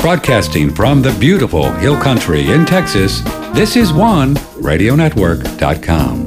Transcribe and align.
Broadcasting 0.00 0.74
from 0.74 1.02
the 1.02 1.12
beautiful 1.20 1.70
Hill 1.72 2.00
Country 2.00 2.50
in 2.50 2.64
Texas, 2.64 3.20
this 3.52 3.76
is 3.76 3.92
OneRadioNetwork.com. 3.92 6.26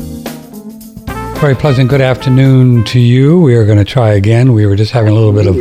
Very 1.40 1.56
pleasant 1.56 1.90
good 1.90 2.00
afternoon 2.00 2.84
to 2.84 3.00
you. 3.00 3.40
We 3.40 3.56
are 3.56 3.66
going 3.66 3.80
to 3.80 3.84
try 3.84 4.12
again. 4.12 4.54
We 4.54 4.68
were 4.68 4.76
just 4.76 4.92
having 4.92 5.12
a 5.12 5.16
little 5.16 5.34
bit 5.34 5.48
of 5.48 5.58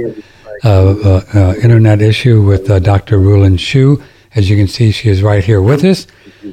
uh, 0.63 0.95
uh, 1.09 1.23
uh, 1.35 1.55
internet 1.63 2.03
issue 2.03 2.43
with 2.43 2.71
uh, 2.71 2.81
Dr. 2.81 3.19
Rulin 3.19 3.57
Xiu. 3.57 4.03
As 4.35 4.51
you 4.51 4.59
can 4.59 4.69
see, 4.69 4.91
she 4.91 5.09
is 5.09 5.23
right 5.23 5.43
here 5.43 5.63
with 5.63 5.83
us. 5.83 6.07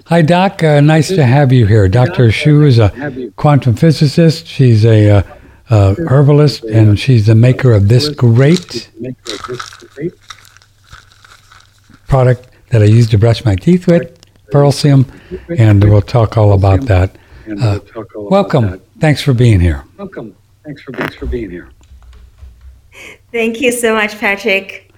Hi, 0.06 0.22
Doc. 0.22 0.64
Uh, 0.64 0.80
nice 0.80 1.10
to 1.10 1.26
have 1.26 1.52
you 1.52 1.66
here. 1.66 1.90
Dr. 1.90 2.30
Xiu 2.30 2.66
is 2.66 2.80
a 2.80 3.34
quantum 3.36 3.76
physicist. 3.76 4.48
She's 4.48 4.86
a 4.86 5.26
uh, 5.70 5.96
herbalist, 6.08 6.64
and 6.64 6.98
she's 6.98 7.26
the 7.26 7.36
maker 7.36 7.74
of 7.74 7.90
this 7.90 8.08
great 8.08 8.90
product 12.10 12.50
that 12.70 12.82
I 12.82 12.86
use 12.86 13.08
to 13.10 13.18
brush 13.18 13.46
my 13.46 13.56
teeth 13.56 13.88
with, 13.88 14.20
Pearlsium, 14.52 15.06
and 15.58 15.84
we'll 15.84 16.02
talk 16.02 16.38
all 16.38 16.54
about 16.54 16.82
that. 16.88 17.16
Uh, 17.62 17.80
welcome. 18.16 18.82
Thanks 19.00 19.22
for 19.22 19.34
being 19.34 19.60
here. 19.60 19.84
Welcome. 19.98 20.36
Thanks 20.66 20.82
for 20.82 20.92
thanks 20.92 21.16
for 21.16 21.26
being 21.26 21.50
here. 21.50 21.70
Thank 23.32 23.62
you 23.62 23.72
so 23.72 23.96
much, 23.96 24.18
Patrick. 24.20 24.92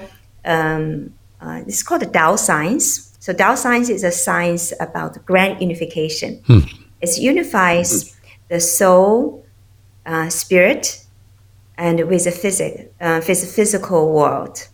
um, 0.46 1.14
uh, 1.42 1.62
it's 1.68 1.84
called 1.84 2.02
the 2.02 2.08
Tao 2.08 2.36
science. 2.36 3.12
So 3.20 3.34
Tao 3.34 3.56
science 3.56 3.90
is 3.90 4.04
a 4.04 4.12
science 4.12 4.74
about 4.80 5.26
grand 5.26 5.62
unification. 5.62 6.42
It 7.02 7.18
unifies 7.18 8.16
the 8.54 8.60
soul, 8.60 9.44
uh, 10.06 10.30
spirit, 10.30 11.04
and 11.76 12.08
with 12.08 12.26
the 12.26 12.32
physic, 12.32 12.94
uh, 13.02 13.20
phys- 13.20 13.52
physical 13.52 14.14
world. 14.14 14.68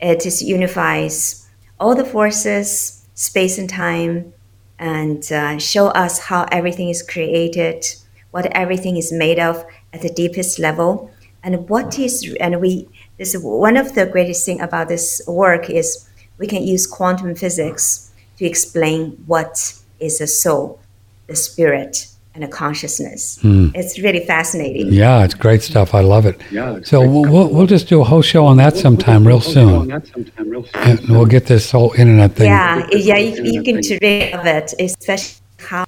It 0.00 0.26
is 0.26 0.42
unifies 0.42 1.48
all 1.78 1.94
the 1.94 2.04
forces, 2.04 3.06
space 3.14 3.56
and 3.56 3.70
time, 3.70 4.32
and 4.80 5.22
uh, 5.30 5.58
show 5.58 5.86
us 6.04 6.18
how 6.18 6.48
everything 6.50 6.88
is 6.88 7.04
created, 7.04 7.84
what 8.32 8.46
everything 8.46 8.96
is 8.96 9.12
made 9.12 9.38
of 9.38 9.64
at 9.92 10.02
the 10.02 10.10
deepest 10.10 10.58
level, 10.58 11.08
and 11.44 11.68
what 11.68 11.96
is 12.00 12.14
and 12.40 12.60
we 12.60 12.88
this 13.16 13.36
one 13.36 13.76
of 13.76 13.94
the 13.94 14.06
greatest 14.06 14.44
thing 14.44 14.60
about 14.60 14.88
this 14.88 15.22
work 15.28 15.70
is 15.70 16.10
we 16.38 16.48
can 16.48 16.64
use 16.64 16.84
quantum 16.84 17.36
physics 17.36 18.10
to 18.38 18.44
explain 18.44 19.22
what 19.26 19.74
is 20.00 20.18
the 20.18 20.26
soul, 20.26 20.80
the 21.28 21.36
spirit, 21.36 22.08
and 22.34 22.42
a 22.42 22.48
consciousness. 22.48 23.38
Hmm. 23.40 23.68
It's 23.74 23.98
really 24.00 24.24
fascinating. 24.26 24.92
yeah, 24.92 25.24
it's 25.24 25.34
great 25.34 25.62
stuff. 25.62 25.94
I 25.94 26.00
love 26.00 26.26
it. 26.26 26.40
Yeah. 26.50 26.80
So 26.82 27.00
we'll, 27.00 27.30
we'll, 27.32 27.48
we'll 27.48 27.66
just 27.66 27.88
do 27.88 28.00
a 28.00 28.04
whole 28.04 28.22
show 28.22 28.44
on 28.44 28.56
that 28.56 28.76
sometime 28.76 29.26
real 29.26 29.38
We'll 29.38 29.54
go 29.54 29.60
on 29.60 29.80
soon. 29.80 29.88
that 29.88 30.06
sometime 30.08 30.50
real 30.50 30.64
soon. 30.64 30.82
And 30.82 31.08
we'll 31.08 31.26
get 31.26 31.46
this 31.46 31.70
whole 31.70 31.92
internet 31.92 32.32
thing. 32.34 32.46
Yeah, 32.46 32.86
yeah, 32.90 33.18
you, 33.18 33.44
you 33.44 33.62
can 33.62 33.76
read 34.02 34.32
of 34.34 34.46
it, 34.46 34.74
especially 34.80 35.40
how 35.58 35.86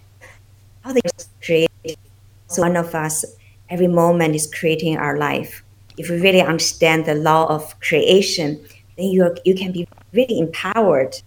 how 0.83 0.93
they 0.93 1.01
create. 1.43 1.99
So 2.47 2.63
one 2.63 2.77
of 2.77 2.95
us, 2.95 3.25
every 3.69 3.89
moment 3.89 4.37
is 4.37 4.47
creating 4.53 4.99
our 4.99 5.19
life. 5.19 5.65
If 5.99 6.11
we 6.11 6.21
really 6.21 6.43
understand 6.43 7.07
the 7.07 7.15
law 7.15 7.47
of 7.47 7.79
creation, 7.81 8.65
then 8.97 9.07
you 9.07 9.35
you 9.45 9.55
can 9.57 9.73
be 9.73 9.89
really 10.13 10.39
empowered 10.39 11.21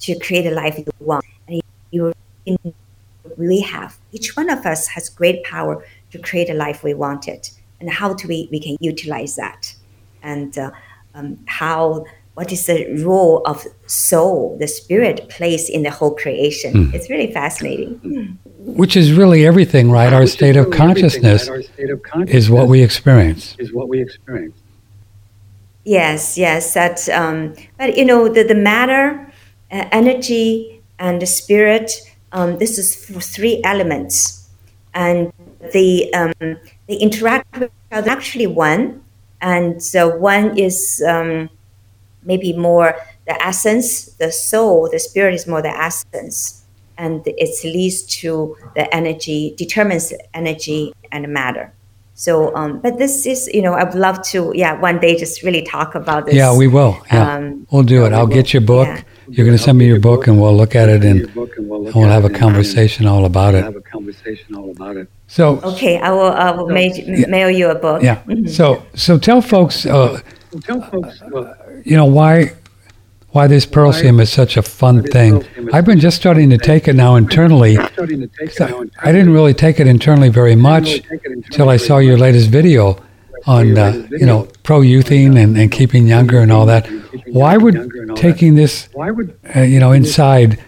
to 0.00 0.18
create 0.18 0.46
a 0.46 0.50
life 0.50 0.76
you 0.78 0.84
want, 0.98 1.24
and 1.46 1.62
you 1.92 2.12
we 3.38 3.60
have. 3.60 3.96
Each 4.12 4.36
one 4.36 4.50
of 4.50 4.66
us 4.66 4.88
has 4.88 5.08
great 5.08 5.42
power 5.44 5.84
to 6.10 6.18
create 6.18 6.50
a 6.50 6.54
life 6.54 6.82
we 6.82 6.94
wanted, 6.94 7.48
and 7.80 7.88
how 7.90 8.14
do 8.14 8.28
we 8.28 8.48
we 8.50 8.60
can 8.60 8.76
utilize 8.80 9.36
that, 9.36 9.74
and 10.22 10.56
uh, 10.58 10.70
um, 11.14 11.38
how 11.46 12.04
what 12.34 12.52
is 12.52 12.66
the 12.66 13.02
role 13.04 13.42
of 13.46 13.66
soul, 13.86 14.56
the 14.60 14.68
spirit 14.68 15.28
plays 15.28 15.68
in 15.68 15.82
the 15.82 15.90
whole 15.90 16.14
creation. 16.14 16.92
It's 16.94 17.10
really 17.10 17.32
fascinating. 17.32 18.38
Which 18.60 18.96
is 18.96 19.12
really 19.12 19.44
everything, 19.44 19.90
right? 19.90 20.12
Our 20.12 20.24
state 20.26 20.56
of 20.56 20.66
Really 20.66 20.78
everything, 20.78 20.86
consciousness 20.86 21.48
right? 21.48 21.56
Our 21.56 21.62
state 21.62 21.90
of 21.90 22.02
consciousness 22.04 22.44
is 22.44 22.48
what 22.50 22.68
we 22.68 22.80
experience. 22.82 23.56
is 23.58 23.72
what 23.72 23.88
we 23.88 24.00
experience. 24.00 24.56
Yes, 25.84 26.38
yes. 26.38 26.74
That, 26.74 27.08
um, 27.08 27.54
but 27.76 27.96
you 27.96 28.04
know, 28.04 28.28
the 28.28 28.44
the 28.44 28.54
matter, 28.54 29.32
uh, 29.72 29.88
energy, 29.90 30.80
and 31.00 31.20
the 31.20 31.26
spirit. 31.26 31.90
Um, 32.32 32.58
this 32.58 32.78
is 32.78 32.94
for 32.94 33.20
three 33.20 33.60
elements, 33.64 34.48
and 34.94 35.32
the 35.72 36.12
um, 36.14 36.34
they 36.86 36.96
interact 36.96 37.58
with 37.58 37.70
each 37.70 37.92
other. 37.92 38.10
Actually, 38.10 38.46
one, 38.46 39.02
and 39.40 39.82
so 39.82 40.14
one 40.16 40.58
is 40.58 41.02
um, 41.08 41.48
maybe 42.22 42.52
more 42.52 42.94
the 43.26 43.42
essence, 43.42 44.06
the 44.16 44.30
soul. 44.30 44.88
The 44.90 44.98
spirit 44.98 45.34
is 45.34 45.46
more 45.46 45.62
the 45.62 45.70
essence, 45.70 46.64
and 46.98 47.22
it 47.26 47.64
leads 47.64 48.02
to 48.20 48.56
the 48.74 48.92
energy, 48.94 49.54
determines 49.56 50.10
the 50.10 50.20
energy 50.36 50.92
and 51.10 51.28
matter. 51.28 51.72
So, 52.14 52.52
um, 52.56 52.80
but 52.80 52.98
this 52.98 53.26
is, 53.26 53.48
you 53.54 53.62
know, 53.62 53.74
I'd 53.74 53.94
love 53.94 54.20
to, 54.30 54.50
yeah, 54.52 54.72
one 54.80 54.98
day 54.98 55.16
just 55.16 55.44
really 55.44 55.62
talk 55.62 55.94
about 55.94 56.26
this. 56.26 56.34
Yeah, 56.34 56.52
we 56.52 56.66
will. 56.66 57.00
Yeah, 57.12 57.36
Um, 57.36 57.64
we'll 57.70 57.84
do 57.84 58.04
it. 58.06 58.12
I'll 58.12 58.26
get 58.26 58.52
your 58.52 58.60
book. 58.60 58.88
Yeah. 58.88 59.02
You're 59.28 59.46
going 59.46 59.56
to 59.56 59.62
send 59.62 59.78
me 59.78 59.86
your 59.86 60.00
book, 60.00 60.26
and 60.26 60.40
we'll 60.40 60.56
look 60.56 60.74
at 60.74 60.88
it, 60.88 61.04
and 61.04 61.32
book 61.32 61.47
and 61.88 61.96
we'll, 61.96 62.06
at 62.06 62.12
have 62.12 62.24
a 62.24 62.26
it 62.26 62.32
and- 62.32 62.40
conversation 62.40 63.06
all 63.06 63.24
about 63.24 63.54
it. 63.54 63.64
have 63.64 63.76
a 63.76 63.80
conversation 63.80 64.54
all 64.54 64.70
about 64.70 64.96
it. 64.96 65.08
So, 65.26 65.60
Okay, 65.62 65.98
I 65.98 66.10
will, 66.10 66.32
I 66.32 66.50
will 66.52 66.68
ma- 66.68 67.28
mail 67.28 67.50
you 67.50 67.68
a 67.70 67.74
book. 67.74 68.02
yeah. 68.02 68.22
So, 68.46 68.82
so 68.94 69.18
tell 69.18 69.42
folks, 69.42 69.84
uh, 69.86 70.20
So 70.52 70.58
tell 70.60 70.80
folks, 70.82 71.20
uh, 71.22 71.54
you 71.84 71.96
know, 71.96 72.06
why 72.06 72.52
why 73.32 73.46
this 73.46 73.66
Pearlsium 73.66 74.20
is 74.20 74.32
such 74.32 74.56
a 74.56 74.62
fun 74.62 75.02
thing. 75.02 75.44
I've 75.74 75.84
been 75.84 76.00
just 76.00 76.16
starting 76.16 76.48
to 76.48 76.56
take 76.56 76.88
it 76.88 76.94
now 76.94 77.14
internally. 77.16 77.74
starting 77.92 78.20
to 78.22 78.26
take 78.26 78.50
it 78.58 78.60
now. 78.70 78.84
I 79.02 79.12
didn't 79.12 79.34
really 79.34 79.52
take 79.52 79.78
it 79.80 79.86
internally 79.86 80.30
very 80.30 80.56
much 80.56 81.02
until 81.24 81.68
I 81.68 81.76
saw 81.76 81.98
your 81.98 82.16
latest 82.16 82.48
video 82.48 82.96
on, 83.46 83.76
uh, 83.76 84.06
you 84.10 84.24
know, 84.24 84.48
pro 84.62 84.80
youthing 84.80 85.36
and, 85.38 85.58
and 85.58 85.70
keeping 85.70 86.06
younger 86.06 86.38
and 86.40 86.50
all 86.50 86.64
that. 86.66 86.86
Why 87.26 87.58
would 87.58 87.76
taking 88.16 88.54
this, 88.54 88.88
Why 88.94 89.10
would 89.10 89.38
uh, 89.54 89.60
you 89.60 89.78
know, 89.78 89.92
inside, 89.92 90.58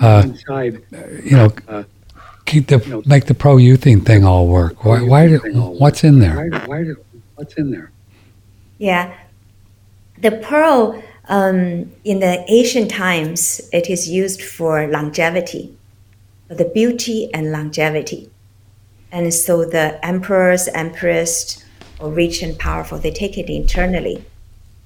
uh, 0.00 0.22
inside 0.24 0.82
you 1.24 1.36
know, 1.36 1.84
keep 2.46 2.66
the 2.66 3.02
make 3.06 3.26
the 3.26 3.34
pro 3.34 3.56
youthing 3.56 4.04
thing 4.04 4.24
all 4.24 4.48
work? 4.48 4.84
Why? 4.84 5.02
Why? 5.02 5.28
Do, 5.28 5.38
what's 5.78 6.04
in 6.04 6.18
there? 6.18 6.36
Why, 6.36 6.66
why 6.66 6.84
did, 6.84 6.96
what's 7.36 7.54
in 7.54 7.70
there? 7.70 7.90
Yeah. 8.78 9.14
The 10.18 10.32
pearl, 10.32 11.02
um, 11.28 11.90
in 12.04 12.20
the 12.20 12.44
ancient 12.48 12.90
times, 12.90 13.60
it 13.72 13.88
is 13.88 14.08
used 14.08 14.42
for 14.42 14.86
longevity, 14.88 15.76
for 16.48 16.54
the 16.56 16.66
beauty 16.66 17.32
and 17.32 17.52
longevity. 17.52 18.30
And 19.12 19.32
so 19.32 19.64
the 19.64 20.04
emperors, 20.04 20.68
empress, 20.68 21.64
or 21.98 22.10
rich 22.10 22.42
and 22.42 22.58
powerful, 22.58 22.98
they 22.98 23.10
take 23.10 23.36
it 23.38 23.48
internally 23.48 24.24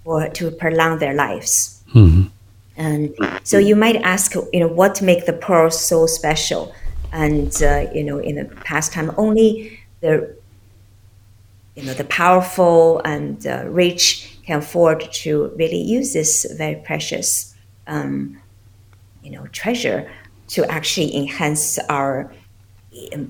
for 0.05 0.28
to 0.28 0.50
prolong 0.50 0.99
their 0.99 1.14
lives. 1.14 1.82
Mhm. 1.94 2.31
And 2.76 3.14
so 3.44 3.58
you 3.58 3.76
might 3.76 3.96
ask, 3.96 4.34
you 4.34 4.60
know, 4.60 4.68
what 4.68 5.00
make 5.00 5.26
the 5.26 5.32
pearl 5.32 5.70
so 5.70 6.06
special? 6.06 6.74
And 7.12 7.62
uh, 7.62 7.86
you 7.94 8.02
know, 8.02 8.18
in 8.18 8.36
the 8.36 8.46
past 8.64 8.92
time, 8.92 9.12
only 9.16 9.80
the 10.00 10.34
you 11.76 11.84
know 11.84 11.94
the 11.94 12.04
powerful 12.04 13.00
and 13.04 13.46
uh, 13.46 13.64
rich 13.66 14.38
can 14.46 14.58
afford 14.58 15.00
to 15.12 15.52
really 15.56 15.80
use 15.80 16.12
this 16.12 16.46
very 16.56 16.76
precious 16.76 17.54
um, 17.86 18.40
you 19.22 19.30
know 19.30 19.46
treasure 19.48 20.10
to 20.48 20.64
actually 20.70 21.16
enhance 21.16 21.78
our 21.88 22.32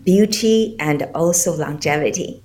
beauty 0.05 0.76
and 0.79 1.08
also 1.14 1.55
longevity. 1.56 2.44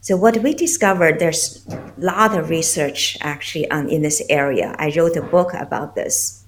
So 0.00 0.16
what 0.16 0.36
we 0.38 0.54
discovered, 0.54 1.18
there's 1.18 1.66
a 1.68 1.92
lot 1.98 2.38
of 2.38 2.48
research 2.48 3.16
actually 3.20 3.68
on 3.70 3.88
in 3.88 4.02
this 4.02 4.22
area. 4.28 4.74
I 4.78 4.92
wrote 4.96 5.16
a 5.16 5.22
book 5.22 5.52
about 5.54 5.94
this. 5.94 6.44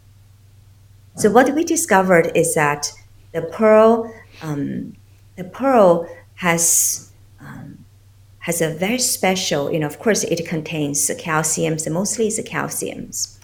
So 1.17 1.31
what 1.31 1.53
we 1.53 1.65
discovered 1.65 2.31
is 2.37 2.55
that 2.55 2.93
the 3.33 3.43
pearl, 3.43 4.15
um, 4.43 4.95
the 5.37 5.45
pearl 5.45 6.09
has 6.37 7.11
um, 7.41 7.85
has 8.41 8.61
a 8.62 8.71
very 8.73 8.99
special, 8.99 9.73
you 9.73 9.81
know, 9.81 9.87
of 9.87 9.99
course 9.99 10.23
it 10.25 10.47
contains 10.47 11.11
calciums, 11.11 11.91
mostly 11.91 12.29
it's 12.29 12.41
calciums. 12.49 13.39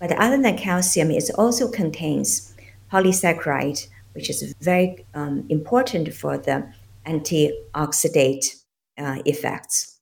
But 0.00 0.12
other 0.12 0.40
than 0.40 0.56
calcium, 0.56 1.10
it 1.10 1.30
also 1.36 1.70
contains 1.70 2.54
polysaccharide, 2.90 3.86
which 4.14 4.30
is 4.30 4.54
very 4.60 5.04
um, 5.14 5.44
important 5.48 6.14
for 6.14 6.38
the 6.38 6.72
antioxidant 7.06 8.58
uh, 8.98 9.22
effects. 9.24 9.98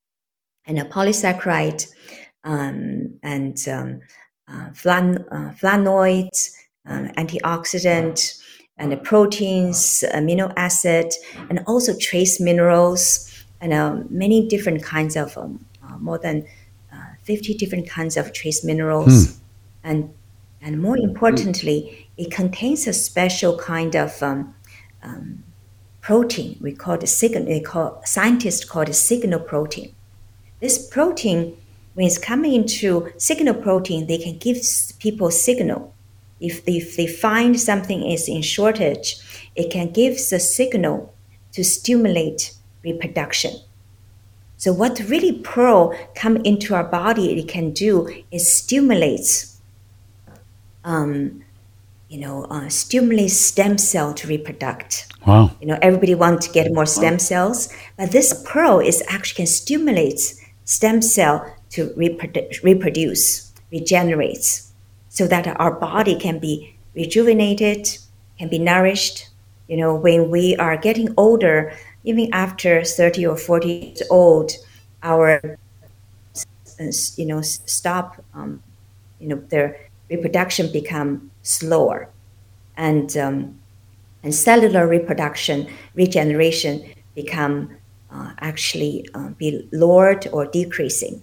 And 0.67 0.79
a 0.79 0.85
polysaccharide 0.85 1.87
um, 2.45 3.19
and 3.23 3.57
um, 3.69 4.01
uh, 4.49 4.71
flan- 4.73 5.25
uh, 5.31 5.53
flavonoids, 5.61 6.53
um, 6.87 7.09
antioxidant, 7.17 8.41
and 8.79 8.93
the 8.93 8.97
proteins, 8.97 10.05
amino 10.15 10.53
acid, 10.57 11.13
and 11.49 11.63
also 11.67 11.97
trace 11.99 12.41
minerals, 12.41 13.33
and 13.61 13.73
uh, 13.73 14.03
many 14.11 14.47
different 14.49 14.83
kinds 14.83 15.17
of 15.17 15.37
um, 15.39 15.65
uh, 15.83 15.97
more 15.99 16.19
than 16.19 16.47
uh, 16.93 17.15
50 17.23 17.55
different 17.55 17.89
kinds 17.89 18.17
of 18.17 18.33
trace 18.33 18.65
minerals. 18.65 19.27
Hmm. 19.27 19.43
And, 19.83 20.15
and 20.61 20.83
more 20.83 20.97
importantly, 20.97 22.11
it 22.17 22.31
contains 22.31 22.87
a 22.87 22.93
special 22.93 23.59
kind 23.59 23.95
of 23.95 24.23
um, 24.23 24.55
um, 25.03 25.43
protein. 26.07 26.57
We 26.61 26.73
call 26.73 26.95
it 26.95 27.09
signal. 27.09 27.47
They 27.47 27.59
call 27.59 28.01
scientists 28.05 28.65
call 28.65 28.83
it 28.83 28.95
signal 28.95 29.41
protein. 29.41 29.93
This 30.61 30.87
protein, 30.89 31.57
when 31.95 32.07
it's 32.07 32.17
coming 32.17 32.53
into 32.55 33.13
signal 33.19 33.55
protein, 33.55 34.07
they 34.07 34.19
can 34.19 34.39
give 34.39 34.59
people 35.01 35.33
signal. 35.33 35.93
If, 36.39 36.63
if 36.69 36.97
they 36.97 37.09
find 37.09 37.59
something 37.59 38.09
is 38.09 38.29
in 38.29 38.43
shortage, 38.43 39.17
it 39.57 39.69
can 39.73 39.91
give 39.91 40.15
the 40.31 40.39
signal 40.39 41.13
to 41.55 41.65
stimulate 41.65 42.55
reproduction. 42.85 43.55
So 44.59 44.73
what 44.73 45.01
really 45.09 45.33
pearl 45.33 45.93
come 46.15 46.37
into 46.37 46.73
our 46.77 46.85
body 46.85 47.37
it 47.37 47.49
can 47.49 47.73
do 47.73 48.23
is 48.31 48.53
stimulates 48.53 49.61
um, 50.85 51.43
you 52.09 52.19
know, 52.19 52.45
uh, 52.45 52.69
stimulate 52.69 53.31
stem 53.31 53.79
cell 53.79 54.15
to 54.15 54.29
reproduce. 54.29 55.07
Wow. 55.27 55.51
You 55.61 55.67
know, 55.67 55.79
everybody 55.83 56.15
wants 56.15 56.47
to 56.47 56.53
get 56.53 56.73
more 56.73 56.87
stem 56.87 57.19
cells, 57.19 57.73
but 57.97 58.13
this 58.13 58.45
pearl 58.47 58.79
is 58.79 59.03
actually 59.09 59.37
can 59.37 59.47
stimulate 59.47 60.21
stem 60.65 61.03
cell 61.03 61.53
to 61.71 61.89
reprodu- 61.97 62.63
reproduce, 62.63 63.53
regenerate, 63.73 64.63
so 65.09 65.27
that 65.27 65.49
our 65.59 65.73
body 65.73 66.17
can 66.17 66.39
be 66.39 66.77
rejuvenated, 66.95 67.99
can 68.39 68.49
be 68.49 68.59
nourished. 68.59 69.29
You 69.67 69.77
know, 69.79 69.95
when 69.97 70.31
we 70.31 70.55
are 70.57 70.77
getting 70.77 71.13
older, 71.17 71.73
even 72.05 72.29
after 72.33 72.85
30 72.85 73.27
or 73.27 73.37
40 73.37 73.69
years 73.69 74.03
old, 74.11 74.53
our, 75.03 75.59
you 77.17 77.27
know, 77.27 77.43
stop, 77.43 78.23
um, 78.33 78.63
you 79.19 79.27
know, 79.27 79.43
their 79.49 79.89
reproduction 80.09 80.71
become 80.71 81.33
slower, 81.47 82.11
and 82.77 83.17
um, 83.17 83.59
and 84.23 84.35
cellular 84.35 84.87
reproduction 84.87 85.69
regeneration 85.95 86.85
become 87.15 87.71
uh, 88.11 88.33
actually 88.41 89.09
uh, 89.15 89.29
be 89.39 89.69
lowered 89.73 90.27
or 90.33 90.47
decreasing. 90.47 91.23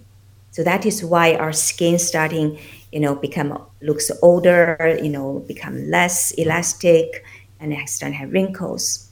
So 0.50 0.62
that 0.62 0.86
is 0.86 1.04
why 1.04 1.34
our 1.34 1.52
skin 1.52 1.98
starting, 1.98 2.58
you 2.92 3.00
know, 3.00 3.14
become 3.16 3.60
looks 3.82 4.10
older, 4.22 4.98
you 5.02 5.10
know, 5.10 5.44
become 5.46 5.90
less 5.90 6.30
elastic, 6.32 7.24
and 7.60 7.76
start 7.88 8.12
have 8.12 8.32
wrinkles. 8.32 9.10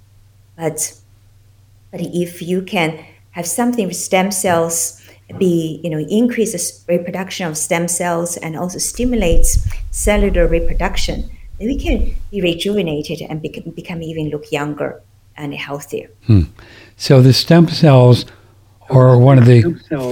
But 0.56 0.94
but 1.90 2.00
if 2.00 2.40
you 2.40 2.62
can 2.62 3.04
have 3.32 3.46
something 3.46 3.86
with 3.86 3.96
stem 3.96 4.30
cells 4.30 5.01
be 5.38 5.80
you 5.82 5.90
know 5.90 5.98
increases 5.98 6.84
reproduction 6.88 7.46
of 7.46 7.56
stem 7.56 7.88
cells 7.88 8.36
and 8.36 8.56
also 8.56 8.78
stimulates 8.78 9.66
cellular 9.90 10.46
reproduction, 10.46 11.30
then 11.58 11.69
we 11.69 11.78
can 11.78 12.14
be 12.30 12.40
rejuvenated 12.40 13.22
and 13.28 13.40
become, 13.40 13.72
become 13.72 14.02
even 14.02 14.30
look 14.30 14.50
younger 14.52 15.02
and 15.36 15.54
healthier. 15.54 16.10
Hmm. 16.26 16.42
So 16.96 17.22
the 17.22 17.32
stem 17.32 17.69
cells 17.69 18.26
are 18.90 19.16
one 19.16 19.38
of 19.38 19.46
the 19.46 19.62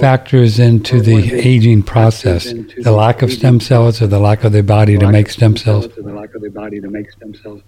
factors 0.01 0.59
into 0.59 1.01
the 1.01 1.33
aging 1.35 1.83
process. 1.83 2.51
The 2.51 2.91
lack 2.91 3.21
of 3.21 3.31
stem 3.31 3.59
cells 3.59 4.01
or 4.01 4.07
the 4.07 4.19
lack 4.19 4.43
of 4.43 4.51
the 4.51 4.63
body 4.63 4.97
to 4.97 5.11
make 5.11 5.29
stem 5.29 5.55
cells. 5.55 5.87
The 5.87 6.01
lack 6.01 6.33
of 6.33 6.41
the 6.41 6.49
body 6.49 6.81
to 6.81 6.89
make 6.89 7.11
stem 7.11 7.35
cells. 7.35 7.61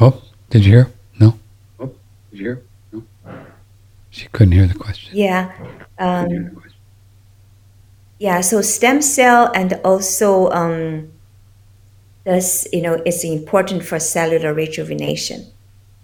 Oh, 0.00 0.22
did 0.50 0.64
you 0.64 0.72
hear? 0.72 0.92
Did 2.40 2.46
you 2.46 2.52
hear? 2.52 2.64
No? 3.26 3.44
She 4.08 4.26
couldn't 4.28 4.52
hear 4.52 4.66
the 4.66 4.78
question. 4.78 5.14
Yeah. 5.14 5.52
Um, 5.98 6.62
yeah, 8.18 8.40
so 8.40 8.62
stem 8.62 9.02
cell 9.02 9.52
and 9.54 9.74
also 9.84 10.48
um, 10.50 11.12
this, 12.24 12.66
you 12.72 12.80
know, 12.80 12.94
is 13.04 13.24
important 13.24 13.84
for 13.84 13.98
cellular 13.98 14.54
rejuvenation. 14.54 15.44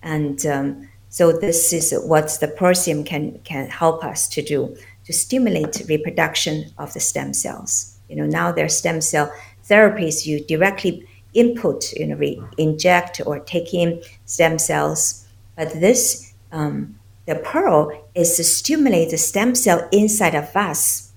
And 0.03 0.45
um, 0.45 0.89
so 1.09 1.33
this 1.33 1.73
is 1.73 1.95
what 2.05 2.37
the 2.41 2.49
Pearlsium 2.49 3.07
can, 3.07 3.39
can 3.45 3.71
help 3.71 4.05
us 4.05 4.29
to 4.29 4.43
do, 4.43 4.77
to 5.07 5.15
stimulate 5.15 5.83
reproduction 5.89 6.67
of 6.77 6.93
the 6.93 7.01
stem 7.01 7.33
cells. 7.33 7.97
You 8.11 8.17
know, 8.17 8.27
now 8.27 8.53
there 8.53 8.67
are 8.67 8.69
stem 8.69 9.01
cell 9.01 9.33
therapies, 9.67 10.27
you 10.27 10.45
directly 10.45 11.09
input, 11.33 11.93
you 11.95 12.07
know, 12.07 12.17
re- 12.17 12.43
inject 12.59 13.23
or 13.25 13.41
take 13.41 13.73
in 13.73 14.03
stem 14.27 14.59
cells 14.59 15.27
but 15.57 15.73
this, 15.73 16.26
um, 16.53 16.99
the 17.27 17.37
pearl, 17.37 17.91
is 18.15 18.37
to 18.37 18.45
stimulate 18.45 19.11
the 19.11 19.19
stem 19.19 19.55
cell 19.55 19.89
inside 19.93 20.35
of 20.35 20.55
us 20.57 21.13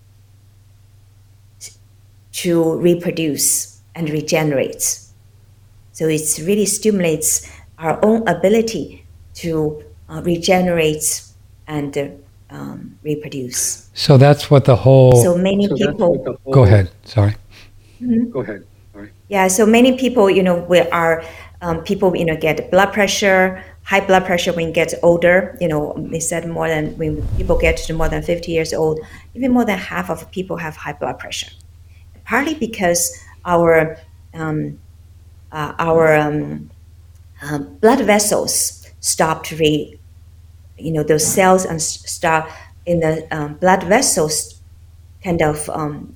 to 2.31 2.77
reproduce 2.77 3.81
and 3.95 4.09
regenerate. 4.09 4.99
So 5.91 6.07
it 6.07 6.39
really 6.39 6.65
stimulates 6.65 7.49
our 7.77 7.99
own 8.03 8.27
ability 8.27 9.05
to 9.35 9.83
uh, 10.07 10.21
regenerate 10.23 11.23
and 11.67 11.97
uh, 11.97 12.07
um, 12.49 12.97
reproduce. 13.03 13.89
So 13.93 14.17
that's 14.17 14.49
what 14.49 14.65
the 14.65 14.75
whole. 14.75 15.21
So 15.23 15.37
many 15.37 15.67
so 15.67 15.75
people. 15.75 16.17
Whole, 16.23 16.53
go 16.53 16.63
ahead. 16.63 16.89
Sorry. 17.03 17.35
Mm-hmm. 18.01 18.31
Go 18.31 18.39
ahead. 18.39 18.65
Sorry. 18.93 19.11
Yeah. 19.27 19.47
So 19.49 19.65
many 19.65 19.97
people, 19.97 20.29
you 20.29 20.41
know, 20.41 20.63
we 20.63 20.79
are 20.79 21.23
um, 21.61 21.83
people, 21.83 22.15
you 22.15 22.25
know, 22.25 22.37
get 22.37 22.71
blood 22.71 22.93
pressure, 22.93 23.63
high 23.89 24.05
blood 24.05 24.23
pressure 24.25 24.53
when 24.53 24.67
you 24.67 24.73
get 24.73 24.93
older. 25.01 25.57
You 25.59 25.67
know, 25.67 25.95
they 25.97 26.19
said 26.19 26.47
more 26.47 26.67
than 26.67 26.95
when 26.97 27.25
people 27.37 27.57
get 27.57 27.77
to 27.77 27.93
more 27.93 28.07
than 28.07 28.21
50 28.21 28.51
years 28.51 28.71
old, 28.73 28.99
even 29.33 29.51
more 29.51 29.65
than 29.65 29.79
half 29.79 30.09
of 30.11 30.29
people 30.31 30.57
have 30.57 30.75
high 30.75 30.93
blood 30.93 31.17
pressure. 31.17 31.51
Partly 32.23 32.53
because 32.53 33.01
our 33.45 33.97
um, 34.35 34.79
uh, 35.51 35.73
our 35.79 36.15
um, 36.15 36.69
uh, 37.41 37.57
blood 37.57 38.01
vessels 38.05 38.87
stop 38.99 39.43
to 39.45 39.55
re, 39.57 39.99
you 40.77 40.91
know, 40.91 41.03
those 41.03 41.25
cells 41.25 41.65
and 41.65 41.81
start 41.81 42.51
in 42.85 42.99
the 42.99 43.27
um, 43.31 43.55
blood 43.55 43.83
vessels 43.83 44.61
kind 45.23 45.41
of 45.41 45.69
um, 45.71 46.15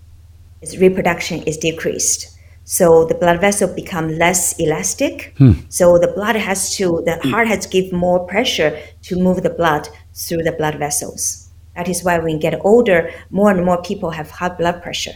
its 0.61 0.77
reproduction 0.77 1.41
is 1.43 1.57
decreased 1.57 2.32
so 2.65 3.05
the 3.05 3.15
blood 3.15 3.41
vessel 3.41 3.74
become 3.74 4.17
less 4.17 4.58
elastic. 4.58 5.34
Hmm. 5.38 5.53
So 5.70 5.98
the 5.98 6.08
blood 6.08 6.36
has 6.36 6.75
to, 6.77 7.03
the 7.05 7.20
heart 7.29 7.48
has 7.48 7.65
to 7.65 7.70
give 7.70 7.91
more 7.91 8.25
pressure 8.25 8.79
to 9.03 9.20
move 9.20 9.43
the 9.43 9.50
blood 9.50 9.89
through 10.13 10.43
the 10.43 10.53
blood 10.53 10.75
vessels. 10.75 11.50
That 11.75 11.89
is 11.89 12.03
why 12.03 12.17
when 12.20 12.36
we 12.36 12.39
get 12.39 12.60
older, 12.63 13.12
more 13.32 13.51
and 13.51 13.65
more 13.65 13.82
people 13.82 14.12
have 14.12 14.29
high 14.29 14.50
blood 14.50 14.82
pressure. 14.82 15.15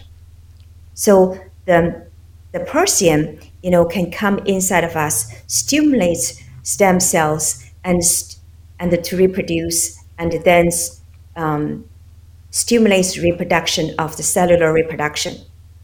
So 0.94 1.40
the 1.66 2.08
the 2.54 2.60
Pearlsium, 2.60 3.44
you 3.62 3.70
know, 3.70 3.86
can 3.86 4.10
come 4.10 4.40
inside 4.40 4.84
of 4.84 4.96
us, 4.96 5.32
stimulates 5.48 6.42
stem 6.64 7.00
cells 7.00 7.64
and 7.84 8.02
and 8.80 9.04
to 9.04 9.18
reproduce, 9.18 10.04
and 10.18 10.32
then 10.44 10.70
um, 11.36 11.86
stimulates 12.50 13.18
reproduction 13.18 13.94
of 14.00 14.18
the 14.18 14.24
cellular 14.24 14.74
reproduction. 14.74 15.36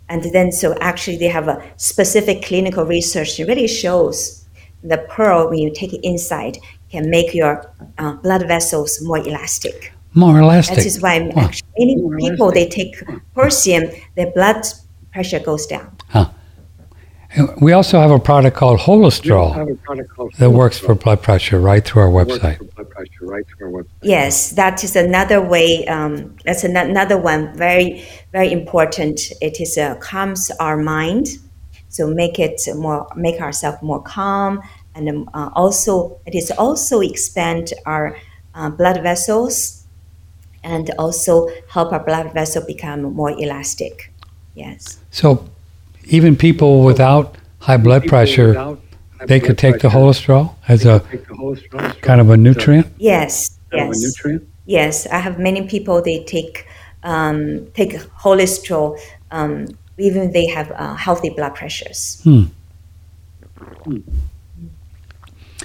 And 0.09 0.23
then, 0.33 0.51
so 0.51 0.75
actually, 0.79 1.17
they 1.17 1.27
have 1.27 1.47
a 1.47 1.63
specific 1.77 2.43
clinical 2.43 2.85
research 2.85 3.37
that 3.37 3.47
really 3.47 3.67
shows 3.67 4.45
the 4.83 4.97
pearl, 5.09 5.49
when 5.49 5.59
you 5.59 5.71
take 5.73 5.93
it 5.93 6.01
inside, 6.03 6.57
can 6.91 7.09
make 7.09 7.33
your 7.33 7.71
uh, 7.97 8.13
blood 8.13 8.47
vessels 8.47 9.01
more 9.01 9.17
elastic. 9.17 9.93
More 10.13 10.39
elastic. 10.39 10.75
That 10.77 10.85
is 10.85 11.01
why 11.01 11.31
Huh. 11.33 11.41
actually 11.41 11.69
many 11.77 11.95
people 12.29 12.51
they 12.51 12.67
take 12.67 12.95
Pearlsium, 13.35 13.89
their 14.15 14.31
blood 14.31 14.65
pressure 15.11 15.39
goes 15.39 15.65
down. 15.65 15.95
We 17.59 17.71
also 17.73 17.99
have 17.99 18.11
a 18.11 18.19
product 18.19 18.55
called 18.55 18.79
We 18.79 18.85
Holostrol 18.85 19.81
product 19.81 20.09
called 20.09 20.33
that 20.37 20.51
works 20.51 20.77
for 20.77 20.93
blood 20.93 21.21
pressure 21.21 21.59
right 21.59 21.83
through 21.83 22.03
our 22.03 22.09
website. 22.09 22.57
for 22.57 22.65
blood 22.65 22.89
pressure 22.89 23.25
right 23.25 23.45
through 23.47 23.67
our 23.75 23.83
website. 23.83 24.03
Yes, 24.03 24.51
that 24.51 24.83
is 24.83 24.95
another 24.95 25.41
way. 25.41 25.85
Um, 25.87 26.35
that's 26.45 26.63
an- 26.63 26.77
another 26.77 27.17
one 27.17 27.55
very 27.55 28.05
very 28.31 28.51
important. 28.51 29.31
It 29.41 29.59
is 29.59 29.77
uh, 29.77 29.95
calms 29.95 30.51
our 30.59 30.77
mind, 30.77 31.27
so 31.89 32.07
make 32.07 32.39
it 32.39 32.61
more 32.75 33.07
make 33.15 33.41
ourselves 33.41 33.81
more 33.81 34.01
calm, 34.01 34.61
and 34.93 35.09
um, 35.09 35.29
uh, 35.33 35.49
also 35.53 36.19
it 36.25 36.35
is 36.35 36.51
also 36.51 37.01
expand 37.01 37.73
our 37.85 38.15
uh, 38.53 38.69
blood 38.69 39.01
vessels, 39.01 39.85
and 40.63 40.91
also 40.99 41.49
help 41.69 41.91
our 41.91 42.03
blood 42.03 42.31
vessel 42.33 42.63
become 42.65 43.01
more 43.01 43.31
elastic. 43.31 44.11
Yes. 44.53 44.99
So 45.09 45.49
even 46.05 46.35
people 46.35 46.83
without 46.83 47.35
high 47.59 47.77
blood 47.77 48.03
People 48.03 48.17
pressure, 48.17 48.47
without 48.49 48.79
high 49.19 49.25
they 49.25 49.39
blood 49.39 49.47
could 49.47 49.57
take 49.57 49.73
the 49.75 49.89
pressure, 49.89 49.97
Holostrol 49.97 50.55
as 50.67 50.85
a 50.85 50.99
could 50.99 51.11
take 51.11 51.27
the 51.27 51.33
Holostrol 51.35 52.01
kind 52.01 52.21
of 52.21 52.29
a 52.29 52.37
nutrient. 52.37 52.87
Yes. 52.97 53.57
kind 53.71 53.83
of 53.83 53.89
a 53.89 53.93
Yes. 53.99 54.01
nutrient. 54.03 54.47
Yes, 54.65 55.07
I 55.07 55.17
have 55.19 55.39
many 55.39 55.67
people. 55.67 56.01
They 56.01 56.23
take 56.23 56.65
um, 57.03 57.67
take 57.73 57.93
Holostrol, 58.23 58.97
um, 59.31 59.67
even 59.97 60.31
they 60.31 60.45
have 60.47 60.71
uh, 60.71 60.95
healthy 60.95 61.29
blood 61.31 61.53
pressures. 61.55 62.21
Hmm. 62.23 62.43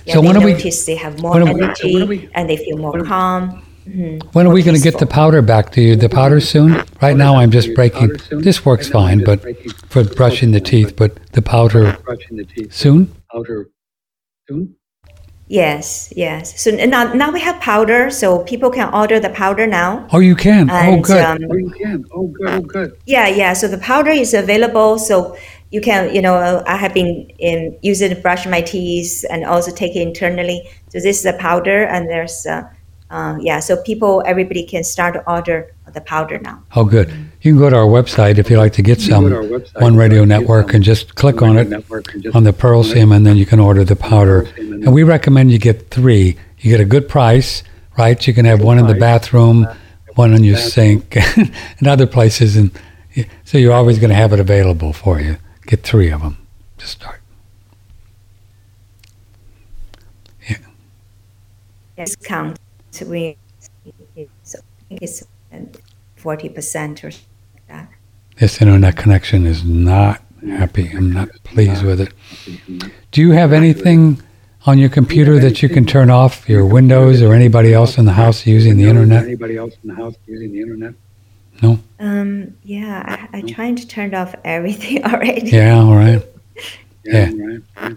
Yeah, 0.05 0.15
So 0.15 0.21
they 0.23 0.27
when 0.29 0.37
are 0.37 0.45
we- 0.45 0.55
they 0.87 0.97
have 0.97 1.21
more 1.23 1.33
when 1.35 1.49
are 1.49 1.55
we- 1.55 1.63
energy 1.63 2.03
we- 2.03 2.29
and 2.35 2.49
they 2.49 2.57
feel 2.57 2.77
more 2.79 2.93
when 2.93 3.03
we- 3.03 3.07
calm. 3.09 3.63
When 4.33 4.47
are 4.47 4.53
we 4.53 4.63
going 4.63 4.77
to 4.77 4.83
get 4.83 4.99
the 4.99 5.07
powder 5.07 5.43
back 5.43 5.73
to 5.73 5.81
you? 5.81 5.97
The 5.97 6.09
powder 6.09 6.41
soon? 6.41 6.85
Right 7.01 7.17
now, 7.17 7.37
I'm 7.37 7.51
just 7.51 7.75
breaking. 7.75 8.17
This 8.31 8.65
works 8.65 8.91
Right 8.91 8.95
now, 8.95 9.07
I'm 9.07 9.25
fine, 9.25 9.25
but 9.25 9.91
for 9.91 10.05
brushing 10.05 10.51
the 10.51 10.61
teeth. 10.61 10.95
But 10.97 11.33
the 11.33 11.43
powder 11.43 11.97
brushing 12.05 12.37
the 12.37 12.45
teeth. 12.45 12.73
soon? 12.73 13.15
Powder 13.33 13.71
soon. 14.49 14.75
Yes, 15.51 16.13
yes. 16.15 16.61
So 16.61 16.71
now, 16.71 17.15
now 17.15 17.31
we 17.31 17.41
have 17.41 17.59
powder, 17.61 18.11
so 18.11 18.45
people 18.45 18.71
can 18.71 18.93
order 18.93 19.19
the 19.19 19.31
powder 19.31 19.67
now. 19.67 20.07
Oh, 20.13 20.19
you 20.19 20.37
can. 20.37 20.69
Oh, 20.71 21.01
good. 21.01 21.25
um, 21.25 21.39
Oh, 21.51 21.57
you 21.57 21.71
can. 21.71 22.05
Oh, 22.15 22.27
good. 22.27 22.49
Oh, 22.51 22.61
good. 22.61 22.99
Yeah, 23.07 23.29
yeah. 23.29 23.55
So 23.55 23.67
the 23.67 23.79
powder 23.79 24.11
is 24.11 24.35
available. 24.35 24.99
So 24.99 25.39
you 25.71 25.81
can, 25.81 26.15
you 26.15 26.21
know, 26.21 26.63
I 26.67 26.77
have 26.77 26.93
been 26.93 27.31
in, 27.39 27.79
using 27.81 28.11
it 28.11 28.17
to 28.17 28.21
brush 28.21 28.47
my 28.47 28.61
teeth 28.61 29.25
and 29.31 29.45
also 29.45 29.73
take 29.73 29.97
it 29.97 30.03
internally. 30.03 30.69
So 30.91 31.01
this 31.01 31.19
is 31.19 31.23
the 31.23 31.33
powder, 31.35 31.85
and 31.85 32.11
there's, 32.11 32.45
uh, 32.45 32.65
uh, 33.11 33.39
yeah. 33.41 33.61
So 33.61 33.81
people, 33.83 34.23
everybody 34.27 34.65
can 34.65 34.85
start 34.85 35.15
to 35.15 35.31
order 35.31 35.73
the 35.93 36.01
powder 36.01 36.39
now. 36.39 36.63
Oh, 36.77 36.85
good. 36.85 37.09
You 37.41 37.53
can 37.53 37.59
go 37.59 37.71
to 37.71 37.77
our 37.77 37.87
website 37.87 38.39
if 38.39 38.51
you'd 38.51 38.59
like 38.59 38.75
to 38.75 38.83
get 38.83 39.01
some 39.01 39.29
to 39.29 39.37
website 39.37 39.81
One 39.81 39.97
Radio 39.97 40.21
like 40.21 40.29
to 40.29 40.35
get 40.35 40.41
Network 40.41 40.75
and 40.75 40.85
just 40.85 41.15
click 41.15 41.41
on 41.41 41.57
it 41.57 41.69
Network 41.69 42.13
and 42.13 42.23
just 42.23 42.37
on 42.37 42.45
the 42.45 42.53
Pearl 42.53 42.83
click. 42.83 42.97
Sim, 42.97 43.13
and 43.13 43.27
then 43.27 43.37
you 43.37 43.47
can 43.47 43.59
order 43.59 43.85
the 43.85 43.97
powder. 43.97 44.43
Pearl 44.43 44.73
and 44.73 44.85
And 44.85 44.95
we 44.95 45.03
recommend 45.03 45.51
you 45.51 45.59
get 45.59 45.91
three. 45.91 46.37
You 46.59 46.71
get 46.71 46.81
a 46.81 46.85
good 46.85 47.09
price, 47.09 47.63
right? 47.97 48.27
You 48.27 48.35
can 48.35 48.45
have 48.45 48.61
one 48.61 48.79
in 48.79 48.87
the 48.87 48.93
price. 48.93 49.01
bathroom, 49.01 49.67
one 50.15 50.35
in 50.35 50.45
your 50.45 50.59
sink, 50.59 51.17
and 51.37 51.87
other 51.87 52.07
places, 52.07 52.57
and 52.57 52.71
so 53.45 53.59
you're 53.59 53.73
always 53.73 53.99
going 53.99 54.11
to 54.11 54.17
have 54.17 54.33
it 54.33 54.41
available 54.41 54.93
for 54.93 55.21
you. 55.21 55.39
Get 55.67 55.83
three 55.83 56.11
of 56.11 56.21
them 56.21 56.37
to 56.79 56.87
start. 56.87 57.21
Discount. 61.99 62.57
So 62.99 63.07
we, 63.07 63.37
so 64.43 64.59
I 64.59 64.85
think 64.89 65.03
it's 65.03 65.23
forty 66.17 66.49
percent 66.49 67.05
or 67.05 67.13
something 67.13 67.29
like 67.55 67.67
that. 67.69 67.89
This 68.39 68.61
internet 68.61 68.97
connection 68.97 69.47
is 69.47 69.63
not 69.63 70.21
happy. 70.43 70.89
I'm 70.89 71.13
not 71.13 71.29
pleased 71.45 71.85
with 71.85 72.01
it. 72.01 72.13
Do 73.13 73.21
you 73.21 73.31
have 73.31 73.53
anything 73.53 74.21
on 74.67 74.79
your 74.79 74.89
computer 74.89 75.39
that 75.39 75.63
you 75.63 75.69
can 75.69 75.87
turn 75.87 76.11
off 76.11 76.49
your 76.49 76.67
windows 76.67 77.23
or 77.23 77.35
anybody 77.35 77.73
else 77.73 77.99
in 77.99 78.05
the 78.05 78.15
house 78.15 78.45
using 78.45 78.77
the 78.77 78.89
internet? 78.89 79.23
Anybody 79.23 79.57
else 79.57 79.75
in 79.85 79.91
the 79.91 79.95
house 79.95 80.17
using 80.27 80.51
the 80.51 80.61
internet? 80.61 80.95
No. 81.63 81.79
Um, 82.01 82.57
yeah, 82.65 83.29
I, 83.33 83.39
I 83.39 83.41
trying 83.43 83.77
to 83.77 83.87
turn 83.87 84.13
off 84.13 84.35
everything 84.45 85.05
already. 85.05 85.51
Yeah, 85.51 85.79
all 85.79 85.95
right. 85.95 86.25
Yeah. 87.05 87.31
Yeah. 87.31 87.45
Right. 87.45 87.63
right. 87.77 87.97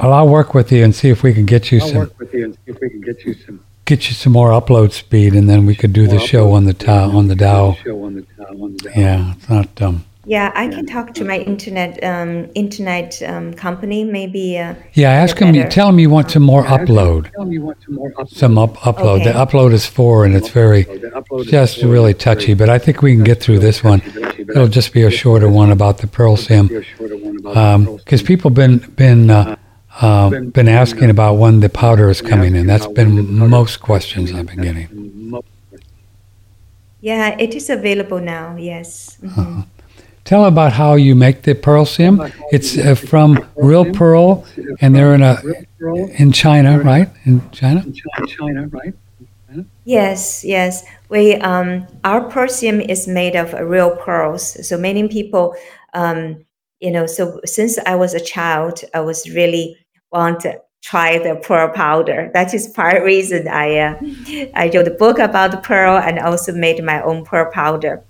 Well, 0.00 0.12
I'll 0.12 0.28
work 0.28 0.54
with 0.54 0.72
you 0.72 0.84
and 0.84 0.94
see 0.94 1.08
if 1.10 1.22
we 1.22 1.32
can 1.32 1.46
get 1.46 1.70
you 1.70 1.80
I'll 1.80 1.88
some 1.88 1.98
work 1.98 2.18
with 2.18 2.34
you 2.34 2.44
and 2.44 2.54
see 2.54 2.60
if 2.66 2.80
we 2.80 2.90
can 2.90 3.00
get 3.00 3.24
you 3.24 3.34
some. 3.34 3.64
get 3.84 4.08
you 4.08 4.14
some 4.14 4.32
more 4.32 4.50
upload 4.50 4.92
speed, 4.92 5.34
and 5.34 5.48
then 5.48 5.66
we 5.66 5.74
could 5.76 5.92
do 5.92 6.06
the 6.08 6.18
show 6.18 6.52
on 6.52 6.64
the 6.64 6.74
to 6.74 6.86
Tao 6.86 7.10
on 7.16 7.28
the 7.28 7.36
Tao. 7.36 7.74
Show 7.84 8.02
on 8.04 8.14
the 8.14 8.22
Tao. 8.22 8.44
On 8.44 8.76
the 8.76 8.90
Tao. 8.90 9.00
Yeah, 9.00 9.32
it's 9.32 9.48
not 9.48 9.82
um. 9.82 10.04
Yeah, 10.26 10.52
I 10.54 10.68
can 10.68 10.86
talk 10.86 11.12
to 11.14 11.24
my 11.24 11.38
internet 11.40 12.02
um, 12.02 12.50
internet 12.54 13.22
um, 13.26 13.52
company. 13.52 14.04
Maybe 14.04 14.58
uh, 14.58 14.74
Yeah, 14.94 15.10
ask 15.10 15.38
him. 15.38 15.54
You 15.54 15.62
better. 15.64 15.70
tell 15.70 15.88
him 15.90 15.98
you 15.98 16.08
want 16.08 16.30
some 16.30 16.42
more 16.42 16.64
upload. 16.64 17.30
Tell 17.32 17.44
me 17.44 17.58
what 17.58 17.76
some 17.84 17.94
more 17.96 18.10
upload. 18.12 18.28
Some 18.30 18.56
up 18.56 18.76
upload. 18.78 19.24
The 19.24 19.32
upload 19.32 19.72
is 19.74 19.86
four, 19.86 20.24
and 20.24 20.34
it's 20.34 20.48
very 20.48 20.84
The 20.84 21.10
upload 21.10 21.44
is 21.44 21.50
just 21.50 21.82
really 21.82 22.14
touchy. 22.14 22.54
But 22.54 22.70
I 22.70 22.78
think 22.78 23.02
we 23.02 23.14
can 23.14 23.22
get 23.22 23.42
through 23.42 23.58
this 23.58 23.84
one. 23.84 24.00
It'll 24.38 24.66
just 24.66 24.94
be 24.94 25.02
a 25.02 25.10
shorter 25.10 25.48
one 25.48 25.70
about 25.70 25.98
the 25.98 26.06
Pearlsium. 26.06 26.68
Be 26.68 26.76
a 26.76 26.82
shorter 26.82 27.16
one 27.18 27.36
about 27.36 27.54
the 27.54 27.84
Pearl 27.84 27.96
because 27.98 28.20
Sim. 28.20 28.26
people 28.26 28.50
been 28.50 28.78
been 28.78 29.28
uh, 29.28 29.56
uh, 30.00 30.30
been 30.30 30.68
asking 30.68 31.10
about 31.10 31.34
when 31.34 31.60
the 31.60 31.68
powder 31.68 32.10
is 32.10 32.20
coming 32.20 32.56
in. 32.56 32.66
That's 32.66 32.86
been 32.86 33.36
most 33.48 33.80
questions 33.80 34.32
I've 34.32 34.46
been 34.46 34.62
getting. 34.62 35.42
Yeah, 37.00 37.36
it 37.38 37.54
is 37.54 37.68
available 37.68 38.18
now. 38.18 38.56
Yes. 38.56 39.18
Mhm. 39.22 39.66
Tell 40.24 40.46
about 40.46 40.72
how 40.72 40.94
you 40.94 41.14
make 41.14 41.42
the 41.42 41.54
Pearlsium. 41.54 42.32
It's 42.50 42.78
uh, 42.78 42.94
from 42.94 43.44
real 43.56 43.84
pearl, 43.92 44.46
and 44.80 44.96
they're 44.96 45.14
in 45.14 45.22
a 45.22 45.36
in 46.16 46.32
China, 46.32 46.80
right? 46.80 47.08
In 47.26 47.42
China. 47.50 47.82
in 47.84 47.92
China, 47.92 48.26
China, 48.26 48.66
right? 48.68 48.94
Yes, 49.84 50.42
yes. 50.44 50.82
We 51.10 51.34
um, 51.36 51.86
our 52.04 52.22
perfume 52.22 52.80
is 52.80 53.06
made 53.06 53.36
of 53.36 53.52
real 53.52 53.96
pearls. 53.96 54.66
So 54.66 54.78
many 54.78 55.06
people, 55.08 55.54
um, 55.92 56.44
you 56.80 56.90
know, 56.90 57.04
so 57.04 57.40
since 57.44 57.78
I 57.84 57.94
was 57.94 58.14
a 58.14 58.20
child, 58.20 58.80
I 58.94 59.00
was 59.00 59.28
really 59.30 59.76
want 60.14 60.40
to 60.40 60.60
try 60.82 61.18
the 61.18 61.36
pearl 61.36 61.68
powder. 61.68 62.30
That 62.34 62.54
is 62.54 62.68
part 62.68 63.02
reason 63.02 63.48
I 63.48 63.78
uh, 63.78 63.94
I 64.54 64.70
wrote 64.72 64.88
a 64.88 64.96
book 65.04 65.18
about 65.18 65.50
the 65.50 65.62
pearl 65.70 65.96
and 65.98 66.18
also 66.18 66.52
made 66.52 66.82
my 66.84 67.02
own 67.02 67.24
pearl 67.24 67.50
powder. 67.50 68.02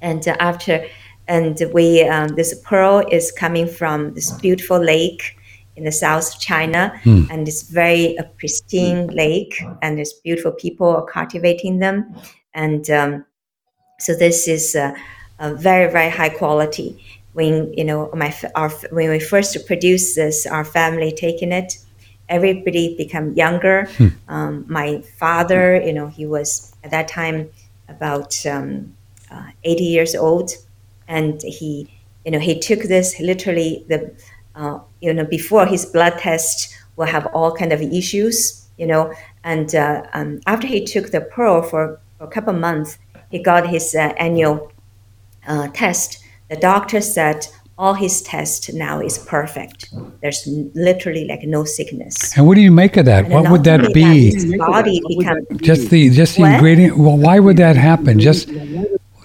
And 0.00 0.26
uh, 0.28 0.36
after, 0.38 0.86
and 1.26 1.60
we 1.72 2.02
um, 2.08 2.28
this 2.28 2.52
pearl 2.60 3.04
is 3.10 3.32
coming 3.32 3.66
from 3.66 4.14
this 4.14 4.30
beautiful 4.32 4.78
lake 4.78 5.36
in 5.76 5.84
the 5.84 5.92
south 5.92 6.34
of 6.34 6.40
China, 6.40 6.82
and 7.30 7.48
it's 7.48 7.62
very 7.62 8.16
a 8.16 8.24
pristine 8.38 9.08
lake, 9.08 9.54
and 9.82 9.96
there's 9.96 10.14
beautiful 10.24 10.52
people 10.52 10.88
are 10.88 11.04
cultivating 11.04 11.80
them, 11.80 12.14
and 12.54 12.88
um, 12.90 13.24
so 13.98 14.14
this 14.14 14.48
is 14.48 14.74
uh, 14.76 14.94
a 15.38 15.54
very 15.54 15.90
very 15.90 16.10
high 16.10 16.30
quality. 16.30 16.88
When 17.36 17.54
you 17.76 17.84
know 17.84 18.00
my 18.14 18.34
our 18.54 18.70
when 18.96 19.10
we 19.10 19.20
first 19.20 19.66
produced 19.66 20.16
this, 20.16 20.46
our 20.46 20.64
family 20.64 21.12
taking 21.12 21.52
it, 21.52 21.76
everybody 22.28 22.96
become 22.96 23.34
younger. 23.34 23.88
Um, 24.28 24.64
my 24.68 25.02
father, 25.18 25.80
you 25.80 25.92
know, 25.92 26.08
he 26.08 26.26
was 26.26 26.74
at 26.82 26.90
that 26.90 27.06
time 27.06 27.48
about 27.88 28.34
um, 28.44 28.96
uh, 29.30 29.50
80 29.62 29.84
years 29.84 30.14
old, 30.16 30.50
and 31.06 31.40
he, 31.42 31.88
you 32.24 32.32
know, 32.32 32.40
he 32.40 32.58
took 32.58 32.80
this 32.80 33.20
literally 33.20 33.84
the, 33.88 34.12
uh, 34.56 34.80
you 35.00 35.14
know, 35.14 35.24
before 35.24 35.64
his 35.66 35.86
blood 35.86 36.18
test 36.18 36.74
will 36.96 37.06
have 37.06 37.26
all 37.26 37.54
kind 37.54 37.72
of 37.72 37.80
issues, 37.80 38.66
you 38.78 38.86
know, 38.86 39.12
and 39.44 39.76
uh, 39.76 40.02
um, 40.12 40.40
after 40.46 40.66
he 40.66 40.84
took 40.84 41.12
the 41.12 41.20
pearl 41.20 41.62
for, 41.62 42.00
for 42.18 42.24
a 42.24 42.28
couple 42.28 42.52
months, 42.52 42.98
he 43.30 43.38
got 43.38 43.68
his 43.68 43.94
uh, 43.94 44.12
annual 44.18 44.72
uh, 45.46 45.68
test. 45.68 46.18
The 46.48 46.56
doctor 46.56 47.00
said 47.00 47.46
all 47.78 47.94
his 47.94 48.22
tests 48.22 48.72
now 48.72 49.00
is 49.00 49.18
perfect. 49.18 49.92
There's 50.22 50.46
literally 50.74 51.26
like 51.26 51.42
no 51.42 51.64
sickness. 51.64 52.36
And 52.36 52.46
what 52.46 52.54
do 52.54 52.60
you 52.62 52.72
make 52.72 52.96
of 52.96 53.04
that? 53.06 53.24
And 53.24 53.34
What 53.34 53.50
would 53.50 53.64
that 53.64 53.92
be? 53.92 54.30
his 54.32 54.56
body 54.56 55.00
become? 55.08 55.40
Just 55.56 55.90
the 55.90 56.08
just 56.10 56.36
the 56.36 56.42
What? 56.42 56.54
ingredient. 56.54 56.96
Well, 56.96 57.18
why 57.18 57.38
would 57.38 57.56
that 57.58 57.76
happen? 57.76 58.18
Just 58.18 58.48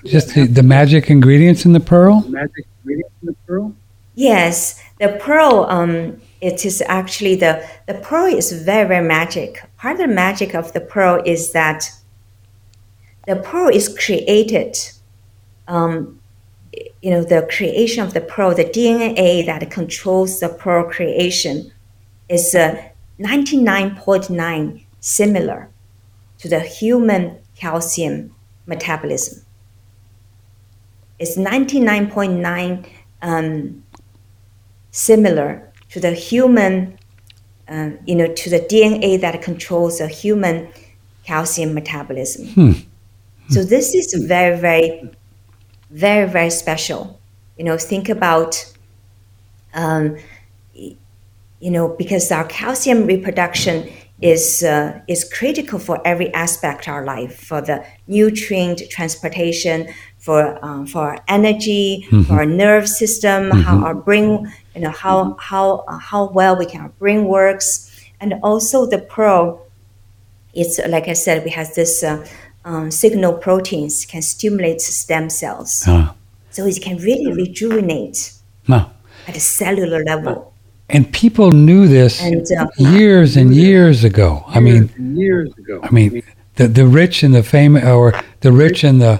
just 0.06 0.34
the, 0.36 0.48
the 0.48 0.64
magic 0.64 1.10
ingredients 1.10 1.64
in 1.66 1.74
the 1.74 1.80
pearl. 1.80 2.22
magic 2.28 2.66
ingredient 2.80 3.12
in 3.22 3.28
the 3.28 3.36
pearl? 3.48 3.74
Yes, 4.16 4.84
the 5.00 5.10
pearl. 5.22 5.66
Um, 5.70 6.20
it 6.42 6.66
is 6.66 6.84
actually 6.88 7.36
the 7.36 7.64
the 7.88 7.94
pearl 7.94 8.26
is 8.26 8.52
very 8.52 8.88
very 8.88 9.08
magic. 9.08 9.64
Part 9.78 9.94
of 10.02 10.10
the 10.10 10.14
magic 10.14 10.56
of 10.56 10.74
the 10.74 10.82
pearl 10.82 11.22
is 11.26 11.52
that 11.54 11.90
the 13.28 13.36
pearl 13.38 13.70
is 13.70 13.88
created. 13.98 14.76
Um, 15.68 16.20
you 17.02 17.10
know, 17.10 17.24
the 17.24 17.48
creation 17.50 18.04
of 18.04 18.14
the 18.14 18.22
pearl, 18.22 18.54
the 18.54 18.66
DNA 18.66 19.46
that 19.46 19.70
controls 19.72 20.40
the 20.40 20.50
pearl 20.50 20.90
creation 20.90 21.72
is 22.30 22.54
uh, 22.54 22.82
99.9 23.20 24.86
similar 25.00 25.70
to 26.38 26.48
the 26.48 26.60
human 26.60 27.38
calcium 27.56 28.36
metabolism. 28.66 29.44
It's 31.20 31.38
99.9 31.38 32.88
um, 33.22 33.84
similar 34.92 35.72
to 35.90 36.00
the 36.00 36.12
human, 36.12 36.98
uh, 37.68 37.92
you 38.06 38.16
know, 38.16 38.34
to 38.34 38.50
the 38.50 38.60
DNA 38.60 39.20
that 39.22 39.42
controls 39.42 40.00
the 40.00 40.08
human 40.08 40.70
calcium 41.24 41.74
metabolism. 41.74 42.48
Hmm. 42.48 42.72
So 43.50 43.64
this 43.64 43.94
is 43.94 44.14
very, 44.26 44.58
very, 44.58 45.12
very, 45.92 46.28
very 46.28 46.50
special. 46.50 47.20
You 47.58 47.66
know, 47.66 47.78
think 47.78 48.10
about, 48.10 48.74
um, 49.74 50.18
you 50.74 51.70
know, 51.70 51.90
because 51.90 52.32
our 52.32 52.46
calcium 52.46 53.06
reproduction 53.06 53.92
is 54.22 54.64
uh, 54.64 55.00
is 55.08 55.24
critical 55.32 55.80
for 55.80 56.00
every 56.06 56.34
aspect 56.34 56.88
of 56.88 56.94
our 56.94 57.06
life, 57.06 57.36
for 57.44 57.62
the 57.62 57.84
nutrient 58.08 58.82
transportation, 58.90 59.88
for 60.18 60.64
um, 60.64 60.86
for 60.86 61.02
our 61.02 61.20
energy, 61.28 62.06
Mm-hmm. 62.10 62.24
for 62.24 62.34
our 62.36 62.46
nerve 62.46 62.88
system, 62.88 63.52
how 63.52 63.84
our 63.86 63.96
brain, 63.96 64.52
you 64.76 64.82
know, 64.82 64.92
how 64.92 65.36
how 65.40 65.84
uh, 65.88 65.98
how 65.98 66.30
well 66.30 66.56
we 66.58 66.66
can 66.66 66.82
our 66.82 66.90
brain 67.00 67.26
works, 67.26 67.92
and 68.20 68.34
also 68.44 68.86
the 68.86 69.00
pearl. 69.00 69.66
It's 70.54 70.80
like 70.88 71.08
I 71.08 71.14
said, 71.14 71.44
we 71.44 71.52
have 71.52 71.74
this 71.74 72.04
uh, 72.04 72.26
um, 72.66 72.92
signal 72.92 73.34
proteins 73.34 74.06
can 74.06 74.22
stimulate 74.22 74.82
stem 74.82 75.30
cells, 75.30 75.84
Ah. 75.88 76.14
so 76.52 76.66
it 76.66 76.82
can 76.82 76.98
really 76.98 77.32
rejuvenate 77.34 78.34
No. 78.68 78.86
at 79.28 79.36
a 79.36 79.40
cellular 79.40 80.04
level. 80.04 80.54
And 80.90 81.10
people 81.12 81.52
knew 81.52 81.88
this 81.88 82.22
And 82.22 82.46
uh, 82.52 82.68
years 82.78 83.38
and 83.38 83.54
years 83.56 84.04
ago. 84.04 84.44
I 84.48 84.60
mean, 84.60 84.90
years 85.16 85.50
ago. 85.58 85.80
I 85.84 85.90
mean, 85.92 86.22
the 86.58 86.68
the 86.68 86.86
rich 86.86 87.24
and 87.24 87.34
the 87.34 87.44
famous, 87.44 87.84
or 87.86 88.14
the 88.42 88.52
rich 88.52 88.84
and 88.84 89.00
the 89.02 89.18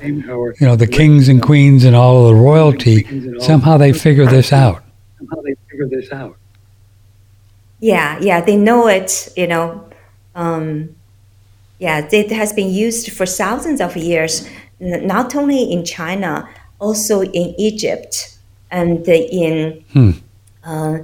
you 0.60 0.68
know 0.68 0.76
the 0.76 0.88
kings 0.88 1.30
and 1.30 1.42
queens 1.42 1.86
and 1.86 1.96
all 1.96 2.16
of 2.22 2.36
the 2.36 2.36
royalty. 2.36 3.08
Somehow 3.40 3.78
they 3.78 3.94
figure 3.94 4.26
this 4.26 4.52
out. 4.52 4.84
somehow 5.18 5.42
they 5.48 5.56
figure 5.70 5.88
this 5.88 6.12
out. 6.12 6.36
Yeah, 7.80 8.20
yeah, 8.22 8.42
they 8.42 8.58
know 8.58 8.88
it. 8.88 9.30
You 9.38 9.48
know, 9.48 9.84
um, 10.36 10.96
yeah, 11.82 12.08
it 12.12 12.32
has 12.32 12.54
been 12.54 12.70
used 12.70 13.12
for 13.12 13.26
thousands 13.26 13.82
of 13.82 13.98
years, 13.98 14.48
not 14.80 15.36
only 15.36 15.64
in 15.74 15.84
China, 15.84 16.48
also 16.80 17.22
in 17.22 17.56
Egypt, 17.58 18.38
and 18.70 19.06
in 19.08 19.84
Hmm. 19.94 20.12
uh, 20.64 20.98